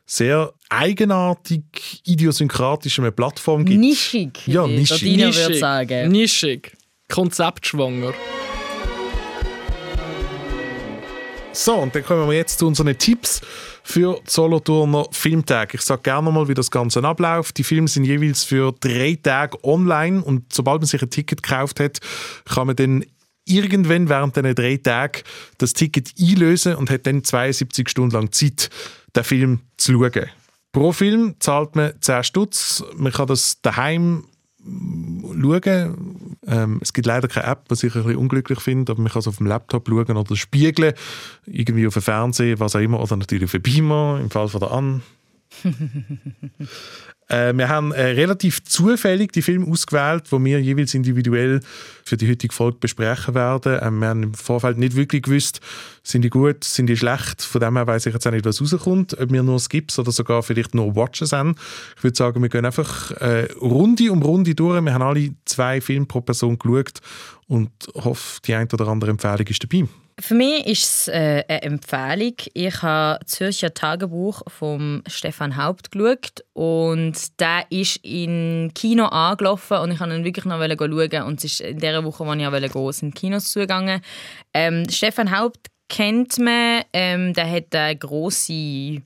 [0.06, 3.80] sehr eigenartig, idiosynkratischem eine Plattform gibt.
[3.80, 4.48] Nischig.
[4.48, 5.04] Ja, nischig.
[5.18, 6.12] würde sagen.
[6.12, 6.76] Nischig.
[7.10, 8.14] Konzeptschwanger.
[11.54, 13.42] So, und dann kommen wir jetzt zu unseren Tipps
[13.84, 15.74] für die Solothurner Filmtag.
[15.74, 17.58] Ich sage gerne mal, wie das Ganze abläuft.
[17.58, 21.82] Die Filme sind jeweils für drei Tage online und sobald man sich ein Ticket gekauft
[21.82, 22.00] hat,
[22.46, 23.06] kann man dann
[23.52, 25.22] irgendwann während diesen drei Tagen
[25.58, 28.70] das Ticket einlösen und hat dann 72 Stunden lang Zeit,
[29.16, 30.30] den Film zu schauen.
[30.72, 32.84] Pro Film zahlt man 10 Stutz.
[32.96, 34.26] Man kann das daheim
[34.64, 36.38] schauen.
[36.48, 39.20] Ähm, es gibt leider keine App, was ich ein bisschen unglücklich finde, aber man kann
[39.20, 40.94] es auf dem Laptop schauen oder spiegeln,
[41.46, 44.60] irgendwie auf dem Fernseher, was auch immer, oder natürlich auf dem Beamer, im Fall von
[44.60, 45.02] der An.
[47.32, 51.62] äh, wir haben äh, relativ zufällig die Filme ausgewählt, die wir jeweils individuell
[52.04, 53.80] für die heutige Folge besprechen werden.
[53.82, 55.62] Ähm, wir haben im Vorfeld nicht wirklich gewusst,
[56.04, 57.42] sind die gut, sind die schlecht.
[57.42, 59.18] Von dem her weiß ich jetzt auch nicht, was rauskommt.
[59.18, 61.56] Ob wir nur Skips oder sogar vielleicht nur Watches haben.
[61.96, 64.84] Ich würde sagen, wir gehen einfach äh, Runde um Runde durch.
[64.84, 67.00] Wir haben alle zwei Filme pro Person geschaut
[67.48, 69.88] und hoffe, die eine oder andere Empfehlung ist dabei.
[70.22, 72.36] Für mich ist es äh, eine Empfehlung.
[72.54, 79.78] Ich habe das Zürcher Tagebuch von Stefan Haupt geschaut und der ist in Kino angelaufen
[79.78, 82.46] und ich wollte ihn wirklich noch schauen und es ist in dieser Woche, wo ich
[82.46, 84.02] auch gehen wollte, sind Kinos zugegangen.
[84.54, 89.02] Ähm, Stefan Haupt kennt man, ähm, der hat eine grosse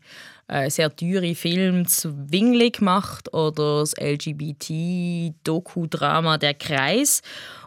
[0.47, 7.21] äh, sehr teure Film zu Wingli gemacht oder das LGBT-Doku-Drama Der Kreis.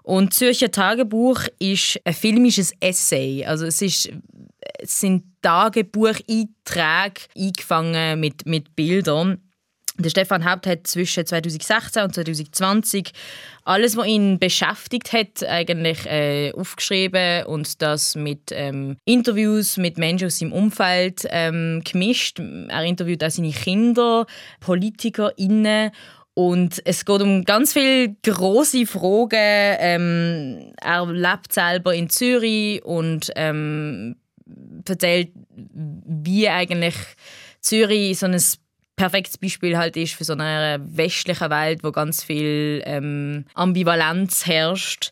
[0.08, 3.44] Und Zürcher Tagebuch ist ein filmisches Essay.
[3.44, 4.10] Also es, ist,
[4.78, 9.42] es sind Tagebucheinträge eingefangen mit, mit Bildern.
[9.98, 13.10] Der Stefan Haupt hat zwischen 2016 und 2020
[13.64, 20.28] alles, was ihn beschäftigt hat, eigentlich äh, aufgeschrieben und das mit ähm, Interviews mit Menschen
[20.28, 22.38] aus seinem Umfeld ähm, gemischt.
[22.38, 24.24] Er interviewt auch seine Kinder,
[24.60, 25.90] PolitikerInnen
[26.38, 29.28] und es geht um ganz viele große Fragen.
[29.32, 34.14] Ähm, er lebt selber in Zürich und ähm,
[34.88, 36.94] erzählt, wie eigentlich
[37.60, 38.40] Zürich so ein
[38.94, 45.10] perfektes Beispiel halt ist für so eine westliche Welt, wo ganz viel ähm, Ambivalenz herrscht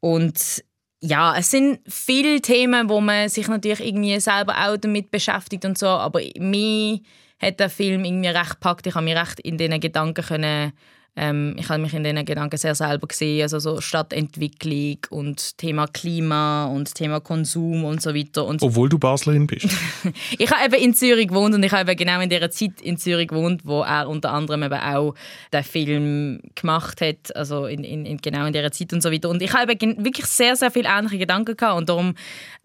[0.00, 0.62] und
[1.00, 5.78] ja, es sind viele Themen, wo man sich natürlich irgendwie selber auch damit beschäftigt und
[5.78, 7.00] so, aber mir
[7.38, 8.86] hat der Film irgendwie recht gepackt.
[8.86, 10.72] Ich habe mich recht in diesen Gedanken können,
[11.18, 15.86] ähm, ich habe mich in diesen Gedanken sehr selber gesehen, also so Stadtentwicklung und Thema
[15.86, 18.44] Klima und Thema Konsum und so weiter.
[18.44, 19.66] Und Obwohl du Baslerin bist.
[20.38, 22.98] ich habe eben in Zürich gewohnt und ich habe eben genau in der Zeit in
[22.98, 25.14] Zürich gewohnt, wo er unter anderem eben auch
[25.54, 29.30] den Film gemacht hat, also in, in, in genau in der Zeit und so weiter.
[29.30, 32.14] Und ich habe eben wirklich sehr, sehr viele ähnliche Gedanken gehabt und darum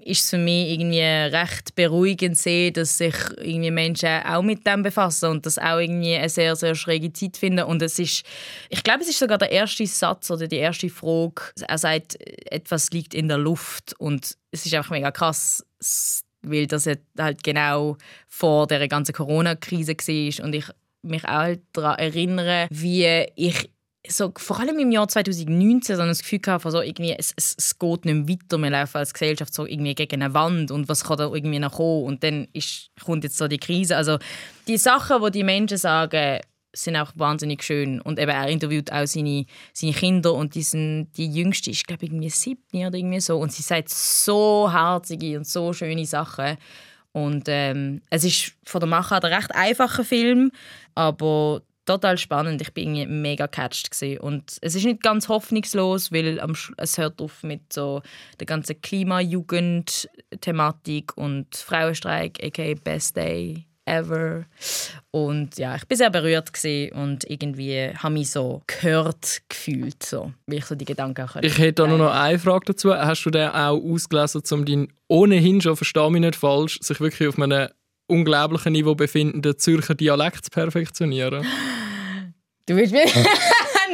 [0.04, 4.66] ist es für mich irgendwie recht beruhigend zu sehen, dass sich irgendwie Menschen auch mit
[4.66, 7.64] dem befassen und das auch irgendwie eine sehr, sehr schräge Zeit finden.
[7.64, 8.24] Und es ist,
[8.70, 11.42] ich glaube, es ist sogar der erste Satz oder die erste Frage.
[11.68, 12.18] Er sagt,
[12.52, 15.66] etwas liegt in der Luft und es ist einfach mega krass
[16.44, 20.66] weil das halt genau vor der ganzen Corona-Krise war und ich
[21.04, 23.70] mich auch halt daran erinnere, wie ich
[24.08, 27.78] so, vor allem im Jahr 2019 so das Gefühl hatte, so irgendwie, es, es, es
[27.78, 31.18] geht nicht weiter, wir laufen als Gesellschaft so irgendwie gegen eine Wand und was kann
[31.18, 33.96] da irgendwie noch kommen und dann ist, kommt jetzt so die Krise.
[33.96, 34.18] Also
[34.68, 36.40] die Sachen, die die Menschen sagen,
[36.74, 41.10] sind auch wahnsinnig schön und eben er interviewt auch seine, seine Kinder und die, sind,
[41.18, 45.38] die jüngste ist glaube ich irgendwie siebten oder irgendwie so und sie sagt so herzige
[45.38, 46.58] und so schöne Sachen
[47.14, 50.52] und ähm, es ist von der Machart ein recht einfacher Film,
[50.96, 52.62] aber total spannend.
[52.62, 54.20] Ich bin mega catched gewesen.
[54.20, 56.40] und es ist nicht ganz hoffnungslos, weil
[56.78, 58.02] es hört auf mit so
[58.40, 64.46] der ganzen Klimajugend-Thematik und Frauenstreik, aka Best Day ever.
[65.12, 66.52] Und ja, ich bin sehr berührt
[66.94, 71.58] und irgendwie habe mich so gehört gefühlt, so, wie ich so die Gedanken auch Ich
[71.58, 72.94] hätte da nur noch eine Frage dazu.
[72.94, 77.28] Hast du den auch ausgelesen, um deinen ohnehin schon, verstehe mich nicht falsch, sich wirklich
[77.28, 77.70] auf einem
[78.08, 81.46] unglaublichen Niveau befindenden Zürcher Dialekt zu perfektionieren?
[82.68, 83.06] Du willst mir...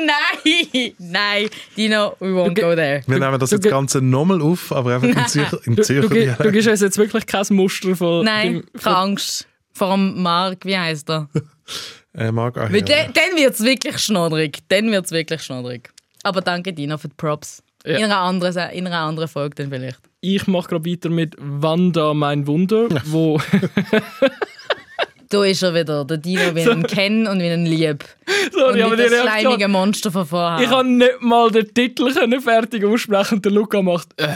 [0.06, 3.02] nein, nein, Dino, we won't go there.
[3.08, 6.26] Wir nehmen das jetzt Ganze nochmal auf, aber einfach in Zürcher, in Zürcher du, du,
[6.26, 8.26] du, du gibst uns jetzt wirklich kein Muster von...
[8.26, 9.47] Nein, keine Angst.
[9.82, 11.30] Allem Marc, wie heißt er?
[12.13, 12.72] äh, Marc Ahern.
[12.72, 14.60] Dann, dann wird es wirklich schnoddrig.
[14.70, 15.90] Dann wird es wirklich schnoddrig.
[16.24, 17.63] Aber danke Dino für die Props.
[17.86, 17.98] Ja.
[17.98, 20.00] In, einer anderen, in einer anderen Folge dann vielleicht.
[20.20, 23.40] Ich mache gerade weiter mit Wanda mein Wunder, wo...
[25.30, 28.04] da ist er wieder, der Dino, wie ihn kennen und wie ihn lieb.
[28.52, 30.63] Sorry, und aber das schleimige Monster von vorher.
[30.63, 32.12] Ich kann nicht mal den Titel
[32.42, 34.10] fertig aussprechen und der Luca macht...
[34.18, 34.28] Äh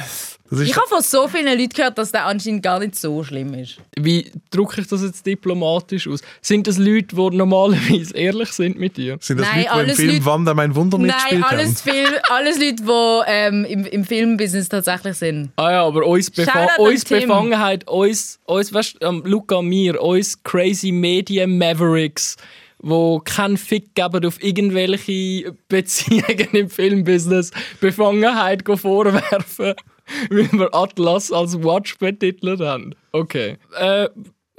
[0.60, 3.78] ich habe von so vielen Leuten gehört, dass der anscheinend gar nicht so schlimm ist.
[3.98, 6.22] Wie drücke ich das jetzt diplomatisch aus?
[6.42, 9.18] Sind das Leute, die normalerweise ehrlich sind mit dir?
[9.22, 11.94] Sind das Nein, Leute, die im Film Leute, Wanda mein Wunder mitgespielt Nein, alles, haben?
[11.94, 15.52] Viel, alles Leute, die ähm, im, im Filmbusiness tatsächlich sind.
[15.56, 20.92] Ah ja, aber uns, Befa uns Befangenheit, uns, uns weißt, ähm, Luca, mir, uns crazy
[20.92, 22.36] Media Mavericks,
[22.80, 29.76] wo keinen Fick geben auf irgendwelche Beziehungen im Filmbusiness, Befangenheit vorwerfen.
[30.30, 32.96] wie wir Atlas als Watch betitelt haben.
[33.12, 33.58] Okay.
[33.80, 34.08] Äh,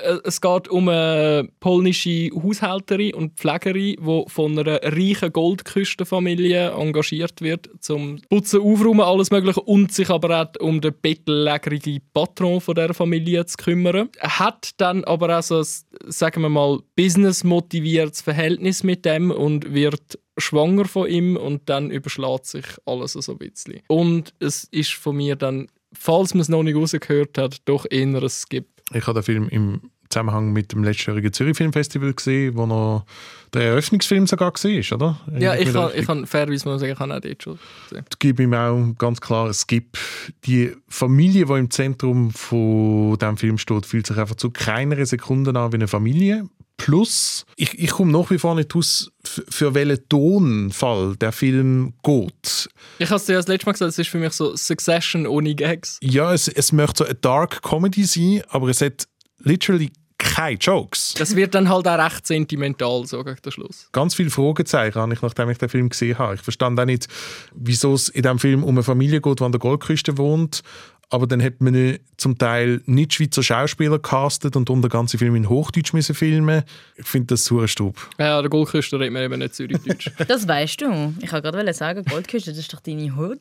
[0.02, 7.40] äh, es geht um eine polnische Haushälterin und Pflegerin, die von einer reichen Goldküstenfamilie engagiert
[7.40, 12.74] wird, zum Putzen, Aufräumen, alles Mögliche und sich aber auch um den bettlägerigen Patron von
[12.74, 14.08] der Familie zu kümmern.
[14.18, 20.18] Er hat dann aber auch so, sagen wir mal, business-motiviertes Verhältnis mit dem und wird
[20.38, 23.80] schwanger von ihm und dann überschlägt sich alles so ein bisschen.
[23.88, 28.06] Und es ist von mir dann, falls man es noch nicht rausgehört hat, doch eher
[28.06, 28.66] ein Skip.
[28.92, 29.80] Ich habe den Film im
[30.12, 33.06] Zusammenhang mit dem letztjährigen Zürich Filmfestival gesehen, wo noch
[33.54, 35.20] der Eröffnungsfilm sogar war, oder?
[35.38, 38.04] Ja, ich kann, ich kann fairerweise mal sagen, ich habe auch dort schon gesehen.
[38.10, 39.98] Es gibt ihm auch ganz klar ein Skip.
[40.44, 45.58] Die Familie, die im Zentrum von diesem Film steht, fühlt sich einfach zu keiner Sekunde
[45.58, 46.46] an wie eine Familie.
[46.84, 52.68] Plus, ich, ich komme nach wie vor nicht aus, für welchen Tonfall der Film geht.
[52.98, 55.54] Ich habe es dir das letzte Mal gesagt, es ist für mich so Succession ohne
[55.54, 55.98] Gags.
[56.02, 59.06] Ja, es, es möchte so eine Dark Comedy sein, aber es hat
[59.38, 61.14] literally keine Jokes.
[61.18, 63.88] Das wird dann halt auch recht sentimental, so gegen den Schluss.
[63.92, 66.34] Ganz viele Fragezeichen habe ich, nachdem ich den Film gesehen habe.
[66.34, 67.06] Ich verstand auch nicht,
[67.54, 70.62] wieso es in diesem Film um eine Familie geht, die an der Goldküste wohnt
[71.12, 75.46] aber dann hat man zum Teil nicht Schweizer Schauspieler castet und unter ganzen Film in
[75.46, 76.62] Hochdeutsch müssen filmen.
[76.96, 78.08] Ich finde das super Stub.
[78.18, 80.10] Ja, der Goldküste redet man eben nicht Zürichdeutsch.
[80.26, 81.14] das weißt du.
[81.20, 83.40] Ich wollte gerade sagen, Goldküste, das ist doch deine Hut.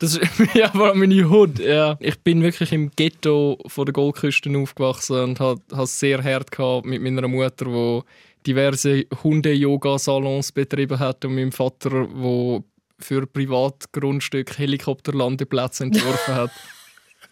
[0.00, 1.60] Das ist ja vor allem meine Hut.
[1.60, 1.96] Ja.
[2.00, 6.84] Ich bin wirklich im Ghetto von der Goldküste aufgewachsen und hatte es sehr hart gehabt
[6.84, 8.02] mit meiner Mutter, die
[8.44, 12.64] diverse Hunde-Yoga-Salons betrieben hat und meinem Vater, der
[12.98, 16.50] für Privatgrundstücke Helikopterlandeplätze entworfen hat.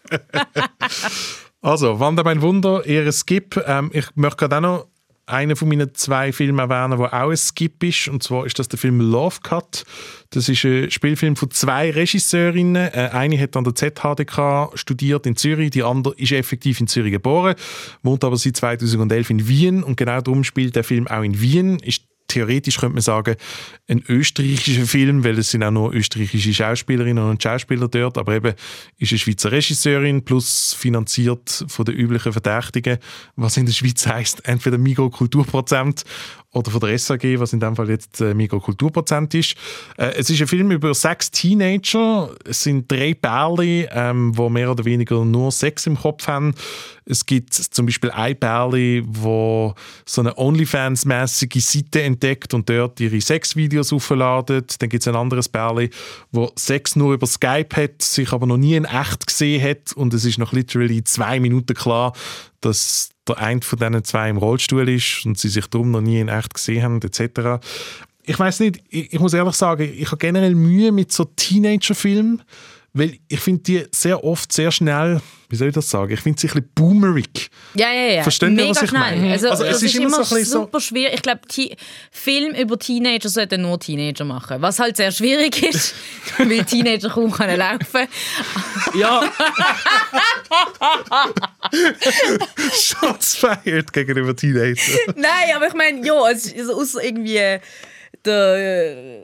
[1.61, 3.61] also, Wanda mein Wunder, eher ein Skip.
[3.65, 4.87] Ähm, ich möchte gerade auch noch
[5.25, 8.07] einen von meinen zwei Filmen erwähnen, der auch ein Skip ist.
[8.09, 9.85] Und zwar ist das der Film Love Cut.
[10.31, 12.75] Das ist ein Spielfilm von zwei Regisseurinnen.
[12.75, 17.11] Äh, eine hat an der ZHDK studiert in Zürich, die andere ist effektiv in Zürich
[17.11, 17.55] geboren,
[18.01, 19.83] wohnt aber seit 2011 in Wien.
[19.83, 21.79] Und genau darum spielt der Film auch in Wien.
[21.79, 23.35] Ist theoretisch könnte man sagen,
[23.87, 28.53] ein österreichischer Film, weil es sind auch nur österreichische Schauspielerinnen und Schauspieler dort, aber eben
[28.97, 32.97] ist eine Schweizer Regisseurin plus finanziert von den üblichen Verdächtigen,
[33.35, 36.03] was in der Schweiz heißt entweder Mikrokulturprozent
[36.53, 39.55] oder von der SAG, was in dem Fall jetzt äh, Mikrokulturprozent ist.
[39.97, 42.29] Äh, es ist ein Film über sechs Teenager.
[42.45, 46.53] Es sind drei Bärli, ähm, wo mehr oder weniger nur Sex im Kopf haben.
[47.05, 49.73] Es gibt zum Beispiel ein Bärli, wo
[50.05, 54.81] so eine OnlyFans-mäßige Seite entdeckt und dort ihre Sexvideos aufladet.
[54.81, 55.89] Dann gibt es ein anderes Bärli,
[56.31, 60.13] wo Sex nur über Skype hat, sich aber noch nie in echt gesehen hat und
[60.13, 62.13] es ist noch literally zwei Minuten klar,
[62.65, 66.19] dass der eine von diesen zwei im Rollstuhl ist und sie sich darum noch nie
[66.19, 67.63] in echt gesehen haben, etc.
[68.23, 72.41] Ich weiß nicht, ich, ich, muss ehrlich sagen, ich habe generell Mühe mit so Teenager-Filmen,
[72.93, 76.39] weil ich finde die sehr oft sehr schnell, wie soll ich das sagen, ich finde
[76.39, 77.49] sie ein bisschen boomerig.
[77.73, 78.23] Ja, ja, ja.
[78.23, 79.01] Versteht ihr, Mega was ich schnell.
[79.01, 79.31] meine?
[79.33, 81.13] Also, Also, es ist ist immer immer so ein bisschen so- super schwierig.
[81.15, 81.41] Ich glaube,
[82.11, 84.61] Film über Teenager sollten nur Teenager machen.
[84.61, 85.95] Was halt sehr schwierig ist,
[86.37, 88.07] weil Teenager kaum können laufen
[88.99, 89.23] Ja,
[92.73, 94.77] Shots fired gegenüber Teenagern.
[95.15, 97.59] Nein, aber ich meine, ja, es ist außer irgendwie
[98.25, 99.23] der äh,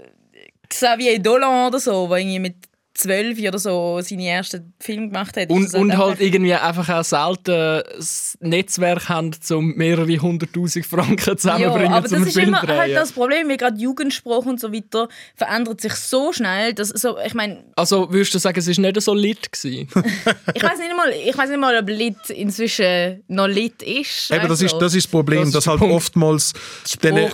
[0.68, 2.56] Xavier Dolan oder so, der irgendwie mit
[3.00, 5.50] 12 oder so seine ersten Film gemacht hat.
[5.50, 10.86] und, es und einfach- halt irgendwie einfach auch selten das Netzwerk haben, um mehrere hunderttausend
[10.86, 14.50] Franken ja, zusammenzubringen, aber um das ist Film immer halt das Problem, wie gerade Jugendsprache
[14.50, 18.60] und so weiter verändert sich so schnell, dass so, ich meine, Also würdest du sagen,
[18.60, 19.52] es war nicht so lit?
[19.52, 19.88] Gewesen?
[20.54, 24.30] ich weiß nicht mal, ich weiß nicht mal, ob Lit inzwischen noch Lit ist.
[24.32, 25.96] Eben, das, Also, ist, das ist das Problem, Das ist dass halt Punkt.
[25.96, 26.54] oftmals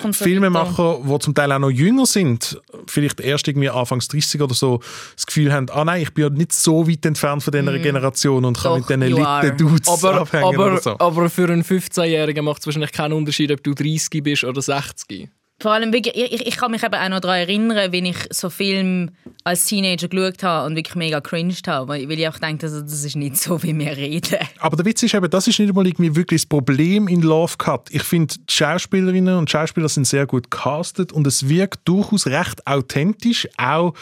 [0.03, 4.41] und so Filmemacher, die zum Teil auch noch jünger sind, vielleicht erst irgendwie Anfangs 30
[4.41, 4.79] oder so,
[5.15, 8.45] das Gefühl haben, ah nein, ich bin ja nicht so weit entfernt von dieser Generation
[8.45, 8.81] und kann.
[8.81, 10.99] Doch, mit diesen litten Dudes aber, abhängen aber, oder so.
[10.99, 15.29] aber für einen 15-Jährigen macht es wahrscheinlich keinen Unterschied, ob du 30 bist oder 60.
[15.65, 18.51] Vor allem, ich, ich- ich kann mich eben auch noch daran erinnern, wenn ich so
[18.51, 19.11] Filme
[19.43, 23.03] als Teenager geschaut habe und wirklich mega cringed habe, weil ich auch denke, also, das
[23.03, 24.37] ist nicht so, wie wir reden.
[24.59, 27.55] Aber der Witz ist eben, das ist nicht mal irgendwie wirklich das Problem in Love
[27.57, 27.87] Cut.
[27.89, 32.67] Ich finde, die Schauspielerinnen und Schauspieler sind sehr gut castet und es wirkt durchaus recht
[32.67, 33.47] authentisch.
[33.57, 33.95] Auch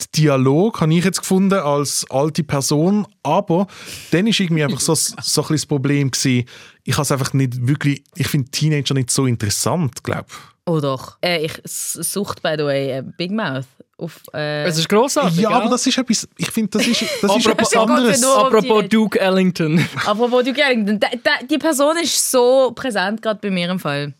[0.00, 3.66] der Dialog habe ich jetzt gefunden als alte Person, aber
[4.10, 6.46] dann ist irgendwie einfach so, so ein das Problem gewesen,
[6.84, 10.24] ich habe es einfach nicht wirklich, ich finde Teenager nicht so interessant, glaube
[10.70, 11.16] Oh doch.
[11.20, 13.64] Äh, ich s- sucht, by the way, äh, Big Mouth.
[13.98, 17.36] Auf, äh, Es ist grossartig, Ja, aber das ist etwas, ich finde, das ist, das
[17.36, 18.24] ist etwas anderes.
[18.24, 18.84] Apropos.
[18.88, 19.84] Duke Ellington.
[20.06, 24.14] Apropos du Gellington, da- da- die Person ist so präsent gerade bei mir im Fall.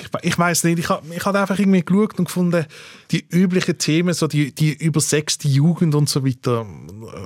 [0.00, 2.66] Ich, ich weiß nicht, ich habe ich hab einfach irgendwie geschaut und gefunden,
[3.10, 6.66] die üblichen Themen, so die, die übersexte Jugend und so weiter,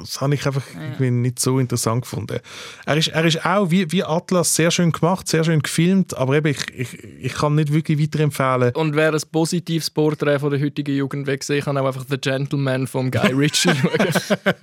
[0.01, 2.39] das habe ich einfach irgendwie nicht so interessant gefunden.
[2.87, 6.37] Er ist, er ist auch wie, wie Atlas sehr schön gemacht, sehr schön gefilmt, aber
[6.37, 8.73] eben, ich, ich, ich kann nicht wirklich weiterempfehlen.
[8.75, 12.19] Und wer ein positives Porträt von der heutigen Jugend will sehen, kann auch einfach The
[12.19, 14.45] Gentleman von Guy Ritchie schauen.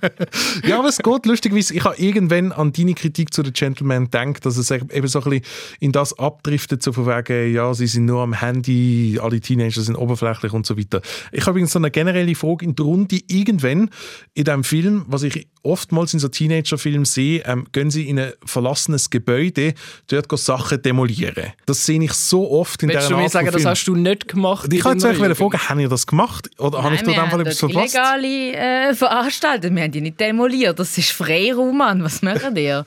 [0.64, 1.74] Ja, aber es geht lustigerweise.
[1.74, 5.30] Ich habe irgendwann an deine Kritik zu den Gentlemen gedacht, dass es eben so ein
[5.30, 5.44] bisschen
[5.80, 9.96] in das abdriftet, so von wegen, ja, sie sind nur am Handy, alle Teenager sind
[9.96, 11.02] oberflächlich und so weiter.
[11.32, 13.18] Ich habe übrigens so eine generelle Frage in der Runde.
[13.28, 13.90] Irgendwann
[14.34, 18.32] in diesem Film, was ich oftmals in so Teenager-Filmen sehe, ähm, gehen sie in ein
[18.44, 19.74] verlassenes Gebäude,
[20.08, 21.52] dort gehen Sachen demolieren.
[21.66, 23.96] Das sehe ich so oft in Willst dieser du mir Art sagen, das hast du
[23.96, 24.72] nicht gemacht?
[24.72, 26.50] ich wollte euch fragen, haben ihr das gemacht?
[26.58, 27.94] Oder habe ich da wir in dem Fall haben etwas dort verpasst?
[27.94, 29.74] illegale äh, veranstaltet.
[29.74, 30.78] Wir haben die nicht demoliert.
[30.78, 32.02] Das ist Freiraum, Mann.
[32.02, 32.82] Was machen die?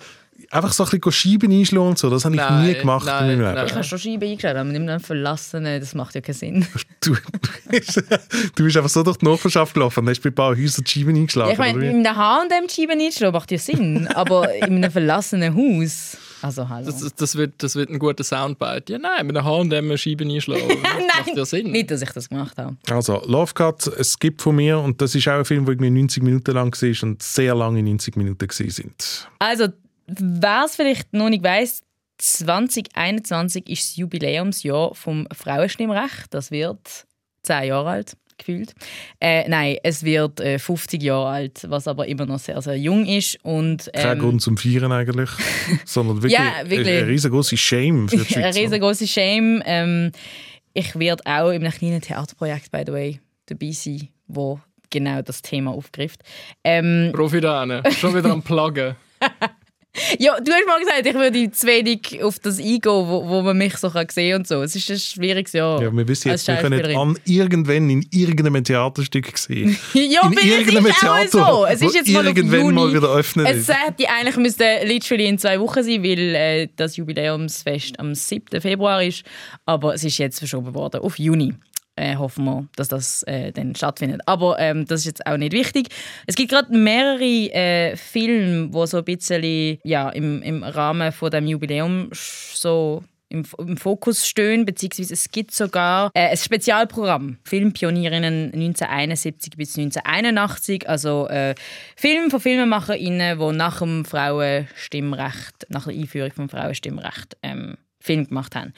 [0.56, 3.24] Einfach so ein bisschen Scheiben einschlagen und so, das habe ich Nein, nie gemacht nein,
[3.24, 3.56] in meinem Leben.
[3.56, 3.66] nein.
[3.66, 5.66] Ich habe schon Scheiben eingestellt, aber nicht mehr verlassen.
[5.66, 6.68] Das macht ja keinen Sinn.
[7.01, 10.86] Du, du, bist, einfach so durch die Nachbarschaft gelaufen und hast bei ein paar Häusern
[10.86, 11.51] die Scheiben eingeschlagen.
[11.51, 14.08] ich meine, in einem H&M Scheiben einschlagen macht ja Sinn.
[14.16, 16.18] Aber in einem verlassenen Haus...
[16.41, 16.86] Also hallo.
[16.86, 18.93] Das, das, wird, das wird ein guter Soundbite.
[18.93, 20.68] Ja, nein, mit einer H&M Scheiben einschlagen.
[21.18, 21.72] Macht ja Sinn.
[21.72, 22.76] Nicht, dass ich das gemacht habe.
[22.89, 25.91] Also, Love Cut, es gibt von mir und das ist auch ein Film, der irgendwie
[25.91, 29.28] 90 Minuten lang war und sehr lange 90 Minuten sind.
[29.39, 29.68] Also,
[30.08, 31.82] wer es vielleicht noch nicht weiss,
[32.18, 36.28] 2021 ist das Jubiläumsjahr vom Frauenstimmrecht.
[36.34, 36.80] Das wird
[37.43, 38.74] 10 Jahre alt, gefühlt.
[39.20, 43.06] Äh, nein, es wird äh, 50 Jahre alt, was aber immer noch sehr, sehr jung
[43.06, 43.38] ist.
[43.43, 45.30] Und, Kein ähm, Grund zum Feiern eigentlich,
[45.86, 46.88] sondern wirklich, Ja, wirklich.
[46.88, 48.56] eine riesengroße Shame für die Ein Schweiz.
[48.56, 49.62] riesengroßer Shame.
[49.66, 50.12] Ähm,
[50.74, 55.41] ich werde auch in einem kleinen Theaterprojekt, by the way, dabei sein, wo genau das
[55.41, 56.22] Thema aufgreift.
[56.64, 58.95] Ähm, Profi da Schon wieder am Pluggen.
[60.20, 63.58] ja, du hast mal gesagt, ich würde zu wenig auf das eingehen, wo, wo man
[63.58, 64.62] mich so kann sehen und so.
[64.62, 65.82] Es ist ein schwieriges Jahr.
[65.82, 69.78] Ja, wir wissen jetzt, als wir können an irgendwann in irgendeinem Theaterstück sehen.
[69.93, 71.66] Ja, in es irgendeinem ist auch so.
[71.66, 72.74] Es ist jetzt mal irgendwann Juni.
[72.74, 76.98] mal wieder öffnen Es hätte eigentlich müsste literally in zwei Wochen sein, weil äh, das
[76.98, 78.62] Jubiläumsfest am 7.
[78.62, 79.24] Februar ist.
[79.66, 81.54] Aber es ist jetzt verschoben worden auf Juni.
[81.98, 84.22] Äh, hoffen wir, dass das äh, dann stattfindet.
[84.26, 85.88] Aber ähm, das ist jetzt auch nicht wichtig.
[86.28, 91.32] Es gibt gerade mehrere äh, Filme, die so ein bisschen ja, im, im Rahmen von
[91.32, 98.54] dem Jubiläum so im, im Fokus stehen, beziehungsweise es gibt sogar äh, ein Spezialprogramm, Filmpionierinnen
[98.54, 101.56] 1971 bis 1981, also äh,
[101.96, 108.56] Film von FilmemacherInnen, die nach dem Frauenstimmrecht, nach der Einführung vom Frauenstimmrecht ähm, Film gemacht
[108.56, 108.74] haben.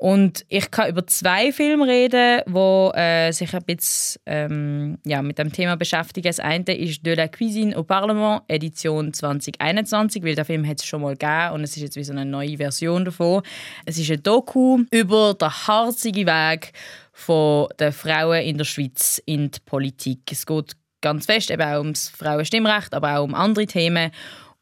[0.00, 5.38] Und ich kann über zwei Filme reden, die äh, sich ein bisschen ähm, ja, mit
[5.38, 6.26] dem Thema beschäftigen.
[6.26, 10.86] Das eine ist «De la cuisine au Parlement», Edition 2021, weil der Film hat es
[10.86, 13.42] schon mal gegeben und es ist jetzt wie so eine neue Version davon.
[13.84, 16.72] Es ist ein Doku über den harzigen Weg
[17.12, 20.20] von den Frauen in der Schweiz in die Politik.
[20.32, 24.12] Es geht ganz fest eben auch ums Frauenstimmrecht, aber auch um andere Themen.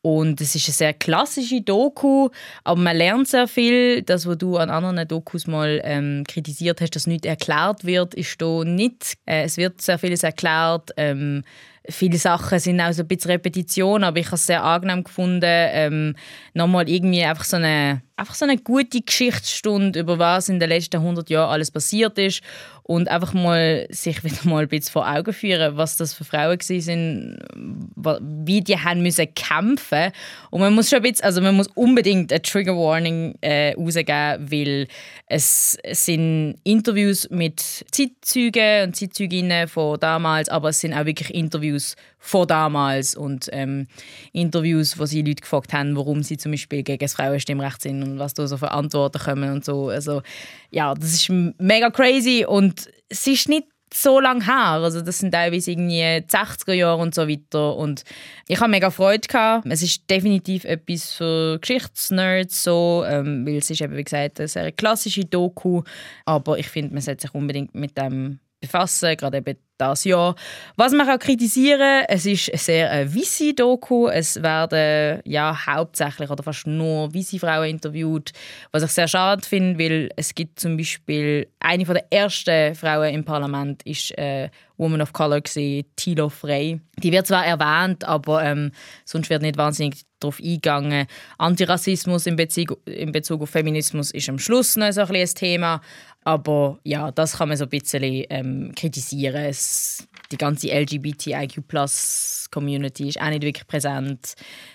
[0.00, 2.28] Und es ist eine sehr klassische Doku,
[2.62, 4.02] aber man lernt sehr viel.
[4.02, 8.36] Das, was du an anderen Dokus mal ähm, kritisiert hast, dass nichts erklärt wird, ist
[8.40, 9.14] hier nicht.
[9.26, 10.92] Äh, es wird sehr vieles erklärt.
[10.96, 11.42] Ähm,
[11.88, 15.42] viele Sachen sind auch so ein bisschen Repetition, aber ich habe es sehr angenehm gefunden,
[15.44, 16.14] ähm,
[16.54, 20.96] nochmal irgendwie einfach so eine einfach so eine gute Geschichtsstunde über was in den letzten
[20.96, 22.42] 100 Jahren alles passiert ist
[22.88, 26.58] und einfach mal sich wieder mal ein bisschen vor Augen führen, was das für Frauen
[26.58, 27.38] sind,
[27.94, 30.10] wie die haben müssen kämpfen.
[30.50, 34.50] Und man muss schon ein bisschen, also man muss unbedingt eine Trigger Warning äh, rausgeben,
[34.50, 34.88] weil
[35.26, 41.94] es sind Interviews mit Zeitzeugen und Zeitzeuginnen von damals, aber es sind auch wirklich Interviews
[42.18, 43.86] von damals und ähm,
[44.32, 48.18] Interviews, wo sie Leute gefragt haben, warum sie zum Beispiel gegen das Frauenstimmrecht sind und
[48.18, 49.88] was da so für Antworten kommen und so.
[49.88, 50.22] Also
[50.70, 54.80] ja, das ist mega crazy und es ist nicht so lange her.
[54.82, 57.76] Also das sind teilweise irgendwie 60er Jahre und so weiter.
[57.76, 58.04] Und
[58.46, 59.66] ich habe mega Freude gehabt.
[59.68, 64.48] Es ist definitiv etwas für Geschichtsnerds so, ähm, weil es ist eben wie gesagt eine
[64.48, 65.82] sehr klassische Doku.
[66.24, 70.34] Aber ich finde, man sollte sich unbedingt mit dem befassen, gerade eben das Jahr.
[70.76, 74.08] Was man auch kritisieren es ist sehr äh, weisse Doku.
[74.08, 78.32] Es werden ja hauptsächlich oder fast nur weisse Frauen interviewt,
[78.72, 83.14] was ich sehr schade finde, weil es gibt zum Beispiel eine von der ersten Frauen
[83.14, 86.80] im Parlament ist äh, Woman of Color gewesen, Tilo Frey.
[87.02, 88.70] Die wird zwar erwähnt, aber ähm,
[89.04, 91.06] sonst wird nicht wahnsinnig darauf eingegangen.
[91.36, 95.80] Antirassismus in Bezug, in Bezug auf Feminismus ist am Schluss noch so ein, ein Thema,
[96.28, 99.46] aber ja, das kann man so ein bisschen ähm, kritisieren.
[99.46, 104.34] Es, die ganze LGBTIQ-Plus-Community ist auch nicht wirklich präsent.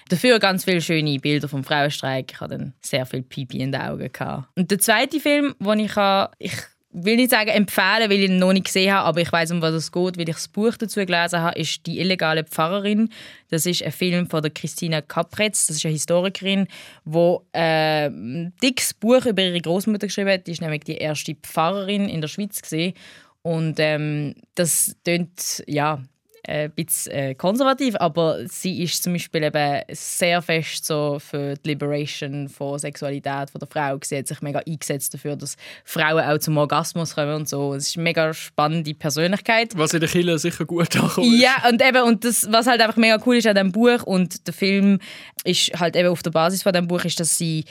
[0.10, 2.32] Dafür ganz viele schöne Bilder vom Frauenstreik.
[2.32, 4.12] Ich hatte dann sehr viel Pipi in den Augen.
[4.12, 4.48] Gehabt.
[4.58, 6.58] Und der zweite Film, den ich, habe, ich
[6.94, 9.62] will nicht sagen empfehlen, weil ich ihn noch nicht gesehen habe, aber ich weiß, um
[9.62, 13.10] was es geht, weil ich das Buch dazu gelesen habe, ist «Die illegale Pfarrerin».
[13.50, 16.68] Das ist ein Film von der Christina Capretz, das ist eine Historikerin,
[17.06, 20.48] die äh, ein dickes Buch über ihre Großmutter geschrieben hat.
[20.48, 22.94] Die ist nämlich die erste Pfarrerin in der Schweiz gesehen
[23.42, 26.02] und ähm, das klingt ja
[26.46, 31.70] ein bisschen äh, konservativ, aber sie ist zum Beispiel eben sehr fest so für die
[31.70, 33.98] Liberation von Sexualität von der Frau.
[34.04, 37.74] Sie hat sich mega eingesetzt dafür, dass Frauen auch zum Orgasmus kommen und so.
[37.74, 39.72] Es ist eine mega spannende Persönlichkeit.
[39.78, 41.28] Was in der Kille sicher gut ankommt.
[41.28, 44.46] Ja, und eben, und das, was halt einfach mega cool ist an diesem Buch und
[44.46, 45.00] der Film
[45.46, 47.64] ist halt eben auf der Basis von diesem Buch, ist, dass sie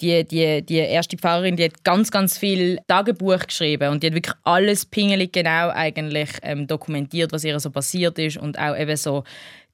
[0.00, 4.14] die, die, die erste Pfarrerin, die hat ganz, ganz viel Tagebuch geschrieben und die hat
[4.14, 8.96] wirklich alles pingelig genau eigentlich ähm, dokumentiert, was ihr so passiert ist und auch eben
[8.96, 9.24] so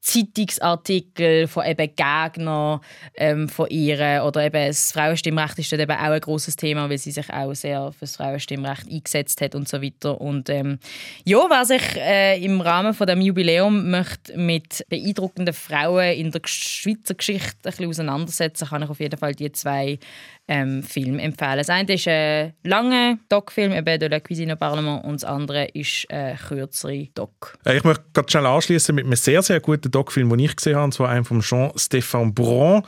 [0.04, 2.80] Zeitungsartikel von eben Gegnern
[3.14, 6.98] ähm, von ihr oder eben das Frauenstimmrecht ist dort eben auch ein großes Thema, weil
[6.98, 10.20] sie sich auch sehr für das Frauenstimmrecht eingesetzt hat und so weiter.
[10.20, 10.78] Und ähm,
[11.24, 16.42] ja, wer sich äh, im Rahmen von dem Jubiläum möchte mit beeindruckenden Frauen in der
[16.44, 19.98] Schweizer Geschichte ein bisschen auseinandersetzen, kann ich auf jeden Fall die zwei
[20.46, 21.58] ähm, Film empfehlen.
[21.58, 25.66] Das eine ist ein langer Doc-Film, eben «De la Cuisine au Parlement», und das andere
[25.66, 27.56] ist ein kürzerer Doc.
[27.64, 30.76] Äh, ich möchte gerade schnell anschließen mit einem sehr, sehr guten Doc-Film, den ich gesehen
[30.76, 32.82] habe, und zwar einen von Jean-Stéphane Braun,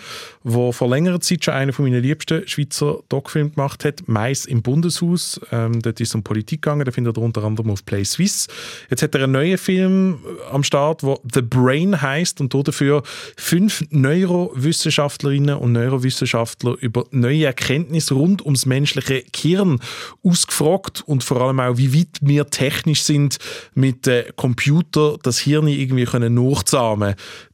[0.45, 5.41] der vor längerer Zeit schon einen meiner liebsten Schweizer Doc-Filme gemacht hat, «Mais im Bundeshaus».
[5.51, 8.49] Ähm, dort ist es um Politik gegangen, den findet ihr unter anderem auf Play Suisse.
[8.91, 10.19] Jetzt hat er einen neuen Film
[10.53, 13.03] am Start, der «The Brain» heißt und dafür
[13.37, 19.81] fünf Neurowissenschaftlerinnen und Neurowissenschaftler über neue Erkenntnisse rund ums menschliche Gehirn
[20.23, 23.39] ausgefragt und vor allem auch, wie weit wir technisch sind,
[23.75, 26.35] mit äh, Computer das Hirn irgendwie können.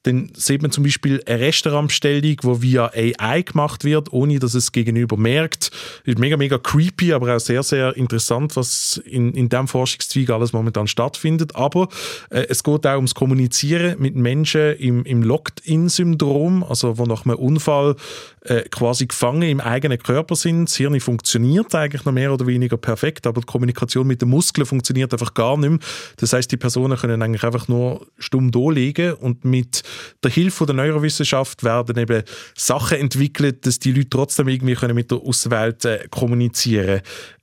[0.04, 4.72] Dann sieht man zum Beispiel eine Restaurantbestellung, die via AI gemacht wird, ohne dass es
[4.72, 5.70] gegenüber merkt.
[6.04, 10.52] Ist mega, mega creepy, aber auch sehr, sehr interessant, was in, in diesem Forschungszweig alles
[10.52, 11.54] momentan stattfindet.
[11.54, 11.88] Aber
[12.30, 17.36] äh, es geht auch ums Kommunizieren mit Menschen im, im Locked-In-Syndrom, also wo nach einem
[17.36, 17.96] Unfall
[18.44, 20.64] äh, quasi gefangen im eigenen Körper sind.
[20.64, 24.66] Das Hirn funktioniert eigentlich noch mehr oder weniger perfekt, aber die Kommunikation mit den Muskeln
[24.66, 25.78] funktioniert einfach gar nicht mehr.
[26.16, 29.84] Das heißt, die Personen können eigentlich einfach nur stumm da liegen und mit
[30.22, 32.22] der Hilfe der Neurowissenschaft werden eben
[32.56, 37.02] Sachen entwickelt, dass die Leute trotzdem irgendwie können mit der Außenwelt äh, kommunizieren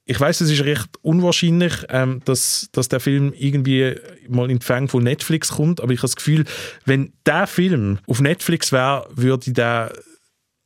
[0.09, 3.93] ich weiß, es ist recht unwahrscheinlich, ähm, dass, dass der Film irgendwie
[4.27, 6.45] mal in die Fänge von Netflix kommt, aber ich habe das Gefühl,
[6.85, 9.93] wenn der Film auf Netflix wäre, würde der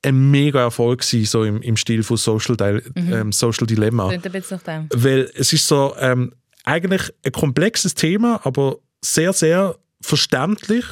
[0.01, 3.13] ein mega Erfolg sein, so im, im Stil von Social, Di Mhm.
[3.13, 4.11] ähm, Social Dilemma.
[4.93, 10.85] Weil es ist so ähm, eigentlich ein komplexes Thema, aber sehr, sehr verständlich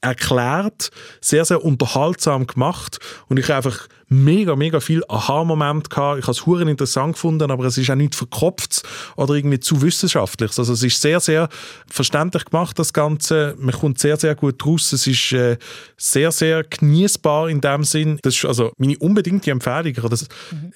[0.00, 0.90] erklärt,
[1.20, 2.98] sehr, sehr unterhaltsam gemacht.
[3.28, 6.18] Und ich einfach mega, mega viel Aha-Moment gehabt.
[6.18, 8.82] Ich habe es hure interessant gefunden, aber es ist auch nicht verkopft
[9.16, 10.50] oder irgendwie zu wissenschaftlich.
[10.58, 11.48] Also es ist sehr, sehr
[11.88, 13.54] verständlich gemacht, das Ganze.
[13.58, 14.92] Man kommt sehr, sehr gut raus.
[14.92, 15.56] Es ist äh,
[15.96, 18.18] sehr, sehr genießbar in dem Sinn.
[18.22, 19.92] Das ist also meine unbedingte Empfehlung.
[19.92, 20.26] Ich habe das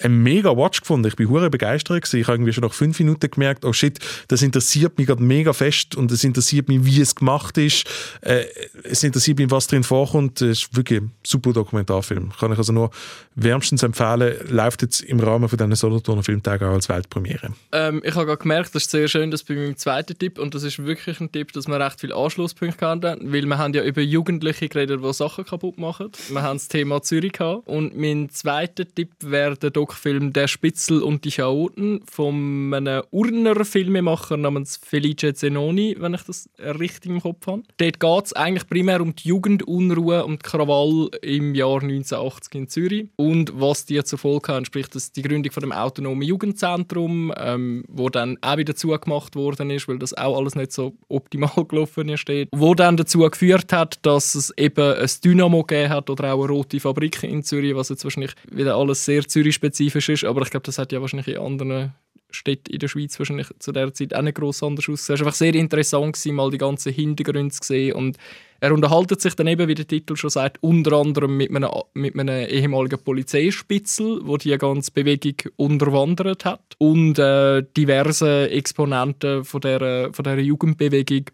[0.01, 1.09] ein mega Watch gefunden.
[1.09, 2.21] Ich bin hure begeistert gewesen.
[2.21, 5.53] Ich habe irgendwie schon nach fünf Minuten gemerkt, oh shit, das interessiert mich gerade mega
[5.53, 7.85] fest und es interessiert mich, wie es gemacht ist.
[8.21, 8.45] Äh,
[8.85, 10.41] es interessiert mich, was drin vorkommt.
[10.41, 12.31] Es ist wirklich ein super Dokumentarfilm.
[12.39, 12.91] Kann ich also nur
[13.35, 14.37] wärmstens empfehlen.
[14.49, 17.53] Läuft jetzt im Rahmen von diesen Solothurner Filmtagen auch als Weltpremiere.
[17.73, 20.55] Ähm, ich habe gerade gemerkt, das ist sehr schön, dass bei meinem zweiten Tipp, und
[20.55, 23.83] das ist wirklich ein Tipp, dass wir recht viele Anschlusspunkte hatten, weil wir haben ja
[23.83, 26.11] über Jugendliche geredet, die Sachen kaputt machen.
[26.29, 27.69] Wir haben das Thema Zürich gehabt.
[27.69, 33.65] Und mein zweiter Tipp wäre der Doc-Film «Der Spitzel und die Chaoten» von einem Urner
[33.65, 37.63] Filmemacher namens Felice Zenoni, wenn ich das richtig im Kopf habe.
[37.79, 43.09] Dort geht es eigentlich primär um die Jugendunruhe und Krawall im Jahr 1980 in Zürich
[43.25, 47.85] und was die zur Folge haben, sprich dass die Gründung von dem autonomen Jugendzentrum, ähm,
[47.89, 52.09] wo dann auch wieder zugemacht worden ist, weil das auch alles nicht so optimal gelaufen
[52.09, 56.45] ist, wo dann dazu geführt hat, dass es eben ein Dynamo gegeben hat oder auch
[56.45, 60.51] eine rote Fabrik in Zürich, was jetzt wahrscheinlich wieder alles sehr Zürich-spezifisch ist, aber ich
[60.51, 61.95] glaube, das hat ja wahrscheinlich in anderen
[62.35, 65.15] Städte in der Schweiz wahrscheinlich zu der Zeit auch nicht gross anders ausgesehen.
[65.15, 68.19] Es war einfach sehr interessant, gewesen, mal die ganzen Hintergründe zu sehen und
[68.61, 72.19] er unterhaltet sich dann eben, wie der Titel schon sagt, unter anderem mit einem, mit
[72.19, 80.11] einem ehemaligen Polizeispitzel, wo die ganze Bewegung unterwandert hat und äh, diverse Exponenten von der,
[80.13, 81.27] von der Jugendbewegung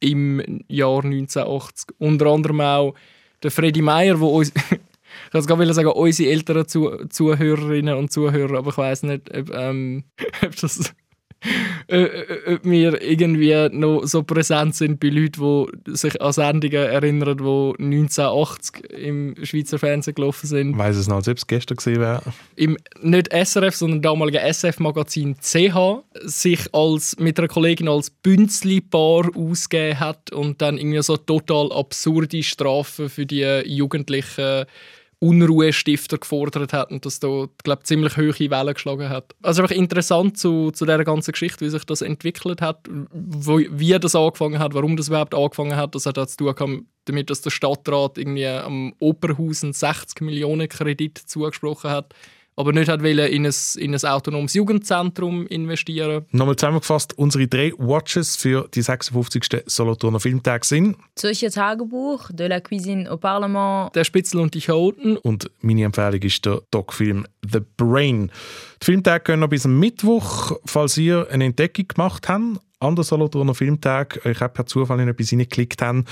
[0.00, 1.94] im Jahr 1980.
[1.98, 2.94] Unter anderem auch
[3.42, 4.52] der Freddy Meyer, wo uns
[5.28, 9.50] ich wollte gerade sagen, unsere älteren Zu Zuhörerinnen und Zuhörer, aber ich weiß nicht, ob,
[9.54, 10.04] ähm,
[10.44, 10.92] ob das
[11.88, 17.82] ob wir irgendwie noch so präsent sind bei Leuten, die sich an Sendungen erinnern, die
[17.82, 20.72] 1980 im Schweizer Fernsehen gelaufen sind.
[20.72, 22.22] Ich weiss es noch, es gestern gewesen wäre.
[22.56, 29.98] Im nicht SRF, sondern damaligen SF-Magazin CH sich als, mit einer Kollegin als Bünzli-Paar ausgegeben
[29.98, 34.66] hat und dann irgendwie so total absurde Strafen für die Jugendlichen
[35.20, 39.34] Unruhestifter gefordert hat und das da, glaube ziemlich hohe Wellen geschlagen hat.
[39.42, 43.98] Also einfach interessant zu, zu dieser ganzen Geschichte, wie sich das entwickelt hat, wo, wie
[43.98, 45.94] das angefangen hat, warum das überhaupt angefangen hat.
[45.94, 50.68] Das hat auch zu tun damit, dass der Stadtrat irgendwie am Operhaus einen 60 Millionen
[50.68, 52.14] Kredit zugesprochen hat,
[52.60, 56.26] aber nicht hat wollen in ein, in ein autonomes Jugendzentrum investieren.
[56.30, 59.62] Nochmal zusammengefasst, unsere drei Watches für die 56.
[59.66, 63.94] Solothurner Filmtag sind Zürcher Tagebuch, De la Cuisine au Parlement.
[63.94, 65.16] Der Spitzel und die Chaoten.
[65.16, 68.30] und meine Empfehlung ist der Doc-Film «The Brain».
[68.80, 73.04] Die Filmtage gehen noch bis am Mittwoch, falls ihr eine Entdeckung gemacht habt an der
[73.04, 76.08] Solothurner Filmtag, euch auch per Zufall in etwas reingeklickt habt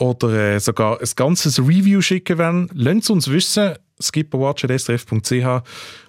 [0.00, 3.74] oder äh, sogar ein ganzes Review schicken wollen, lasst es uns wissen.
[4.00, 5.62] skipperwatch.srf.ch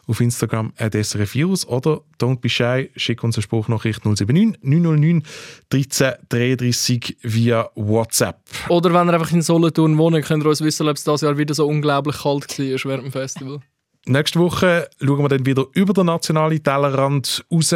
[0.07, 5.23] auf Instagram at srfvirus oder don't be shy, schick uns eine Spruchnachricht 079 909
[5.69, 8.39] 13 33 via WhatsApp.
[8.69, 11.37] Oder wenn ihr einfach in Solothurn wohnt, könnt ihr uns wissen, ob es dieses Jahr
[11.37, 13.61] wieder so unglaublich kalt war während dem Festival.
[14.05, 17.75] Nächste Woche schauen wir dann wieder über den nationalen Tellerrand raus.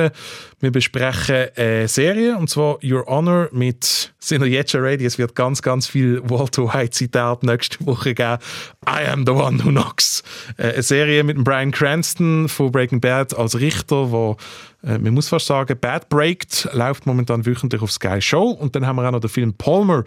[0.65, 5.19] Wir besprechen eine Serie, und zwar Your Honor mit, sind wir jetzt schon ready, es
[5.19, 8.39] wird ganz, ganz viel Walter White-Zitat nächste Woche geben.
[8.89, 10.23] I am the one who knocks.
[10.57, 14.37] Äh, Eine Serie mit dem Brian Cranston von Breaking Bad als Richter, wo
[14.85, 18.49] äh, man muss fast sagen, Bad Breaked läuft momentan wöchentlich auf Sky Show.
[18.51, 20.03] Und dann haben wir auch noch den Film Palmer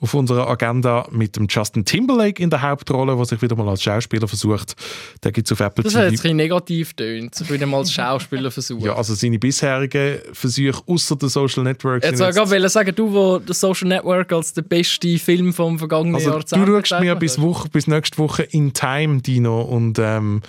[0.00, 3.82] auf unserer Agenda mit dem Justin Timberlake in der Hauptrolle, der sich wieder mal als
[3.82, 4.74] Schauspieler versucht.
[5.22, 7.92] Der gibt es auf Apple Das hat jetzt ein bisschen negativ tönt, wieder mal als
[7.92, 8.84] Schauspieler versuchen.
[8.84, 10.01] Ja, also seine bisherigen
[10.32, 12.06] Versuche außer der Social Networks.
[12.06, 15.78] Jetzt soll ich gerade sagen, du, wo das Social Network als der beste Film vom
[15.78, 17.40] vergangenen also, Jahrzehnt du schaust mir bis.
[17.40, 20.42] Woche, bis nächste Woche in Time, Dino, und ähm,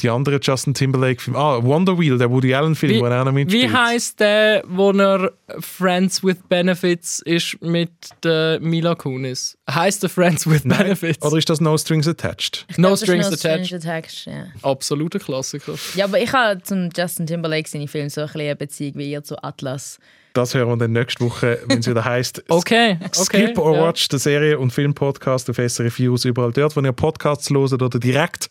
[0.00, 1.38] die anderen Justin Timberlake-Filme.
[1.38, 3.70] Ah, Wonder Wheel, der Woody Allen-Film, Wie, wo er auch noch mitspielt.
[3.70, 7.90] wie heisst der, wo er Friends with Benefits ist mit
[8.22, 9.58] der Mila Kunis?
[9.68, 11.24] Heißt der Friends with Benefits?
[11.24, 12.66] Oder ist das No Strings Attached?
[12.76, 13.66] no Das ist Strings No Attached.
[13.66, 14.46] Strings Attached, ja.
[14.62, 15.74] Absoluter Klassiker.
[15.94, 19.10] ja, aber ich habe zum Justin Timberlake seine Filme so ein bisschen eine Beziehung wie
[19.10, 19.98] ihr zu Atlas.
[20.38, 22.44] Das hören wir dann nächste Woche, wenn es wieder heisst.
[22.48, 23.24] Okay, okay.
[23.24, 23.88] Skip or ja.
[23.88, 27.98] Watch, der Serie- und Filmpodcast auf SRF Virus, überall dort, wo ihr Podcasts loset oder
[27.98, 28.48] direkt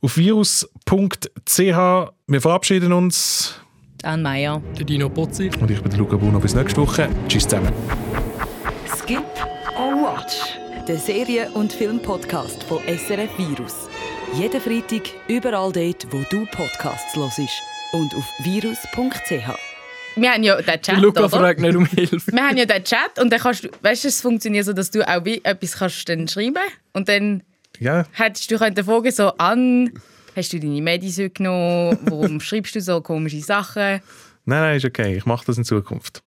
[0.00, 0.66] auf virus.ch.
[1.56, 3.54] Wir verabschieden uns
[4.02, 4.60] Anne Meyer.
[4.76, 5.48] Der Dino Pozzi.
[5.60, 6.40] und ich bin der Luca Bruno.
[6.40, 7.08] Bis nächste Woche.
[7.28, 7.70] Tschüss zusammen.
[8.96, 9.22] Skip
[9.78, 10.34] or Watch,
[10.88, 13.88] der Serien- und Filmpodcast von SRF Virus.
[14.34, 17.40] Jeden Freitag überall dort, wo du Podcasts hörst
[17.92, 19.67] und auf virus.ch.
[20.20, 21.30] Wir haben ja den Chat, Luca oder?
[21.30, 22.32] fragt nicht um Hilfe.
[22.32, 24.90] Wir haben ja den Chat und dann kannst du, weißt du, es funktioniert so, dass
[24.90, 26.56] du auch wie etwas kannst dann schreiben
[26.92, 27.42] und dann
[27.78, 29.92] Ja, hättest du können fragen so an,
[30.36, 33.82] hast du deine Medis heute genommen, warum schreibst du so komische Sachen?
[33.82, 34.00] nein,
[34.44, 35.16] nein, ist okay.
[35.16, 36.22] Ich mache das in Zukunft.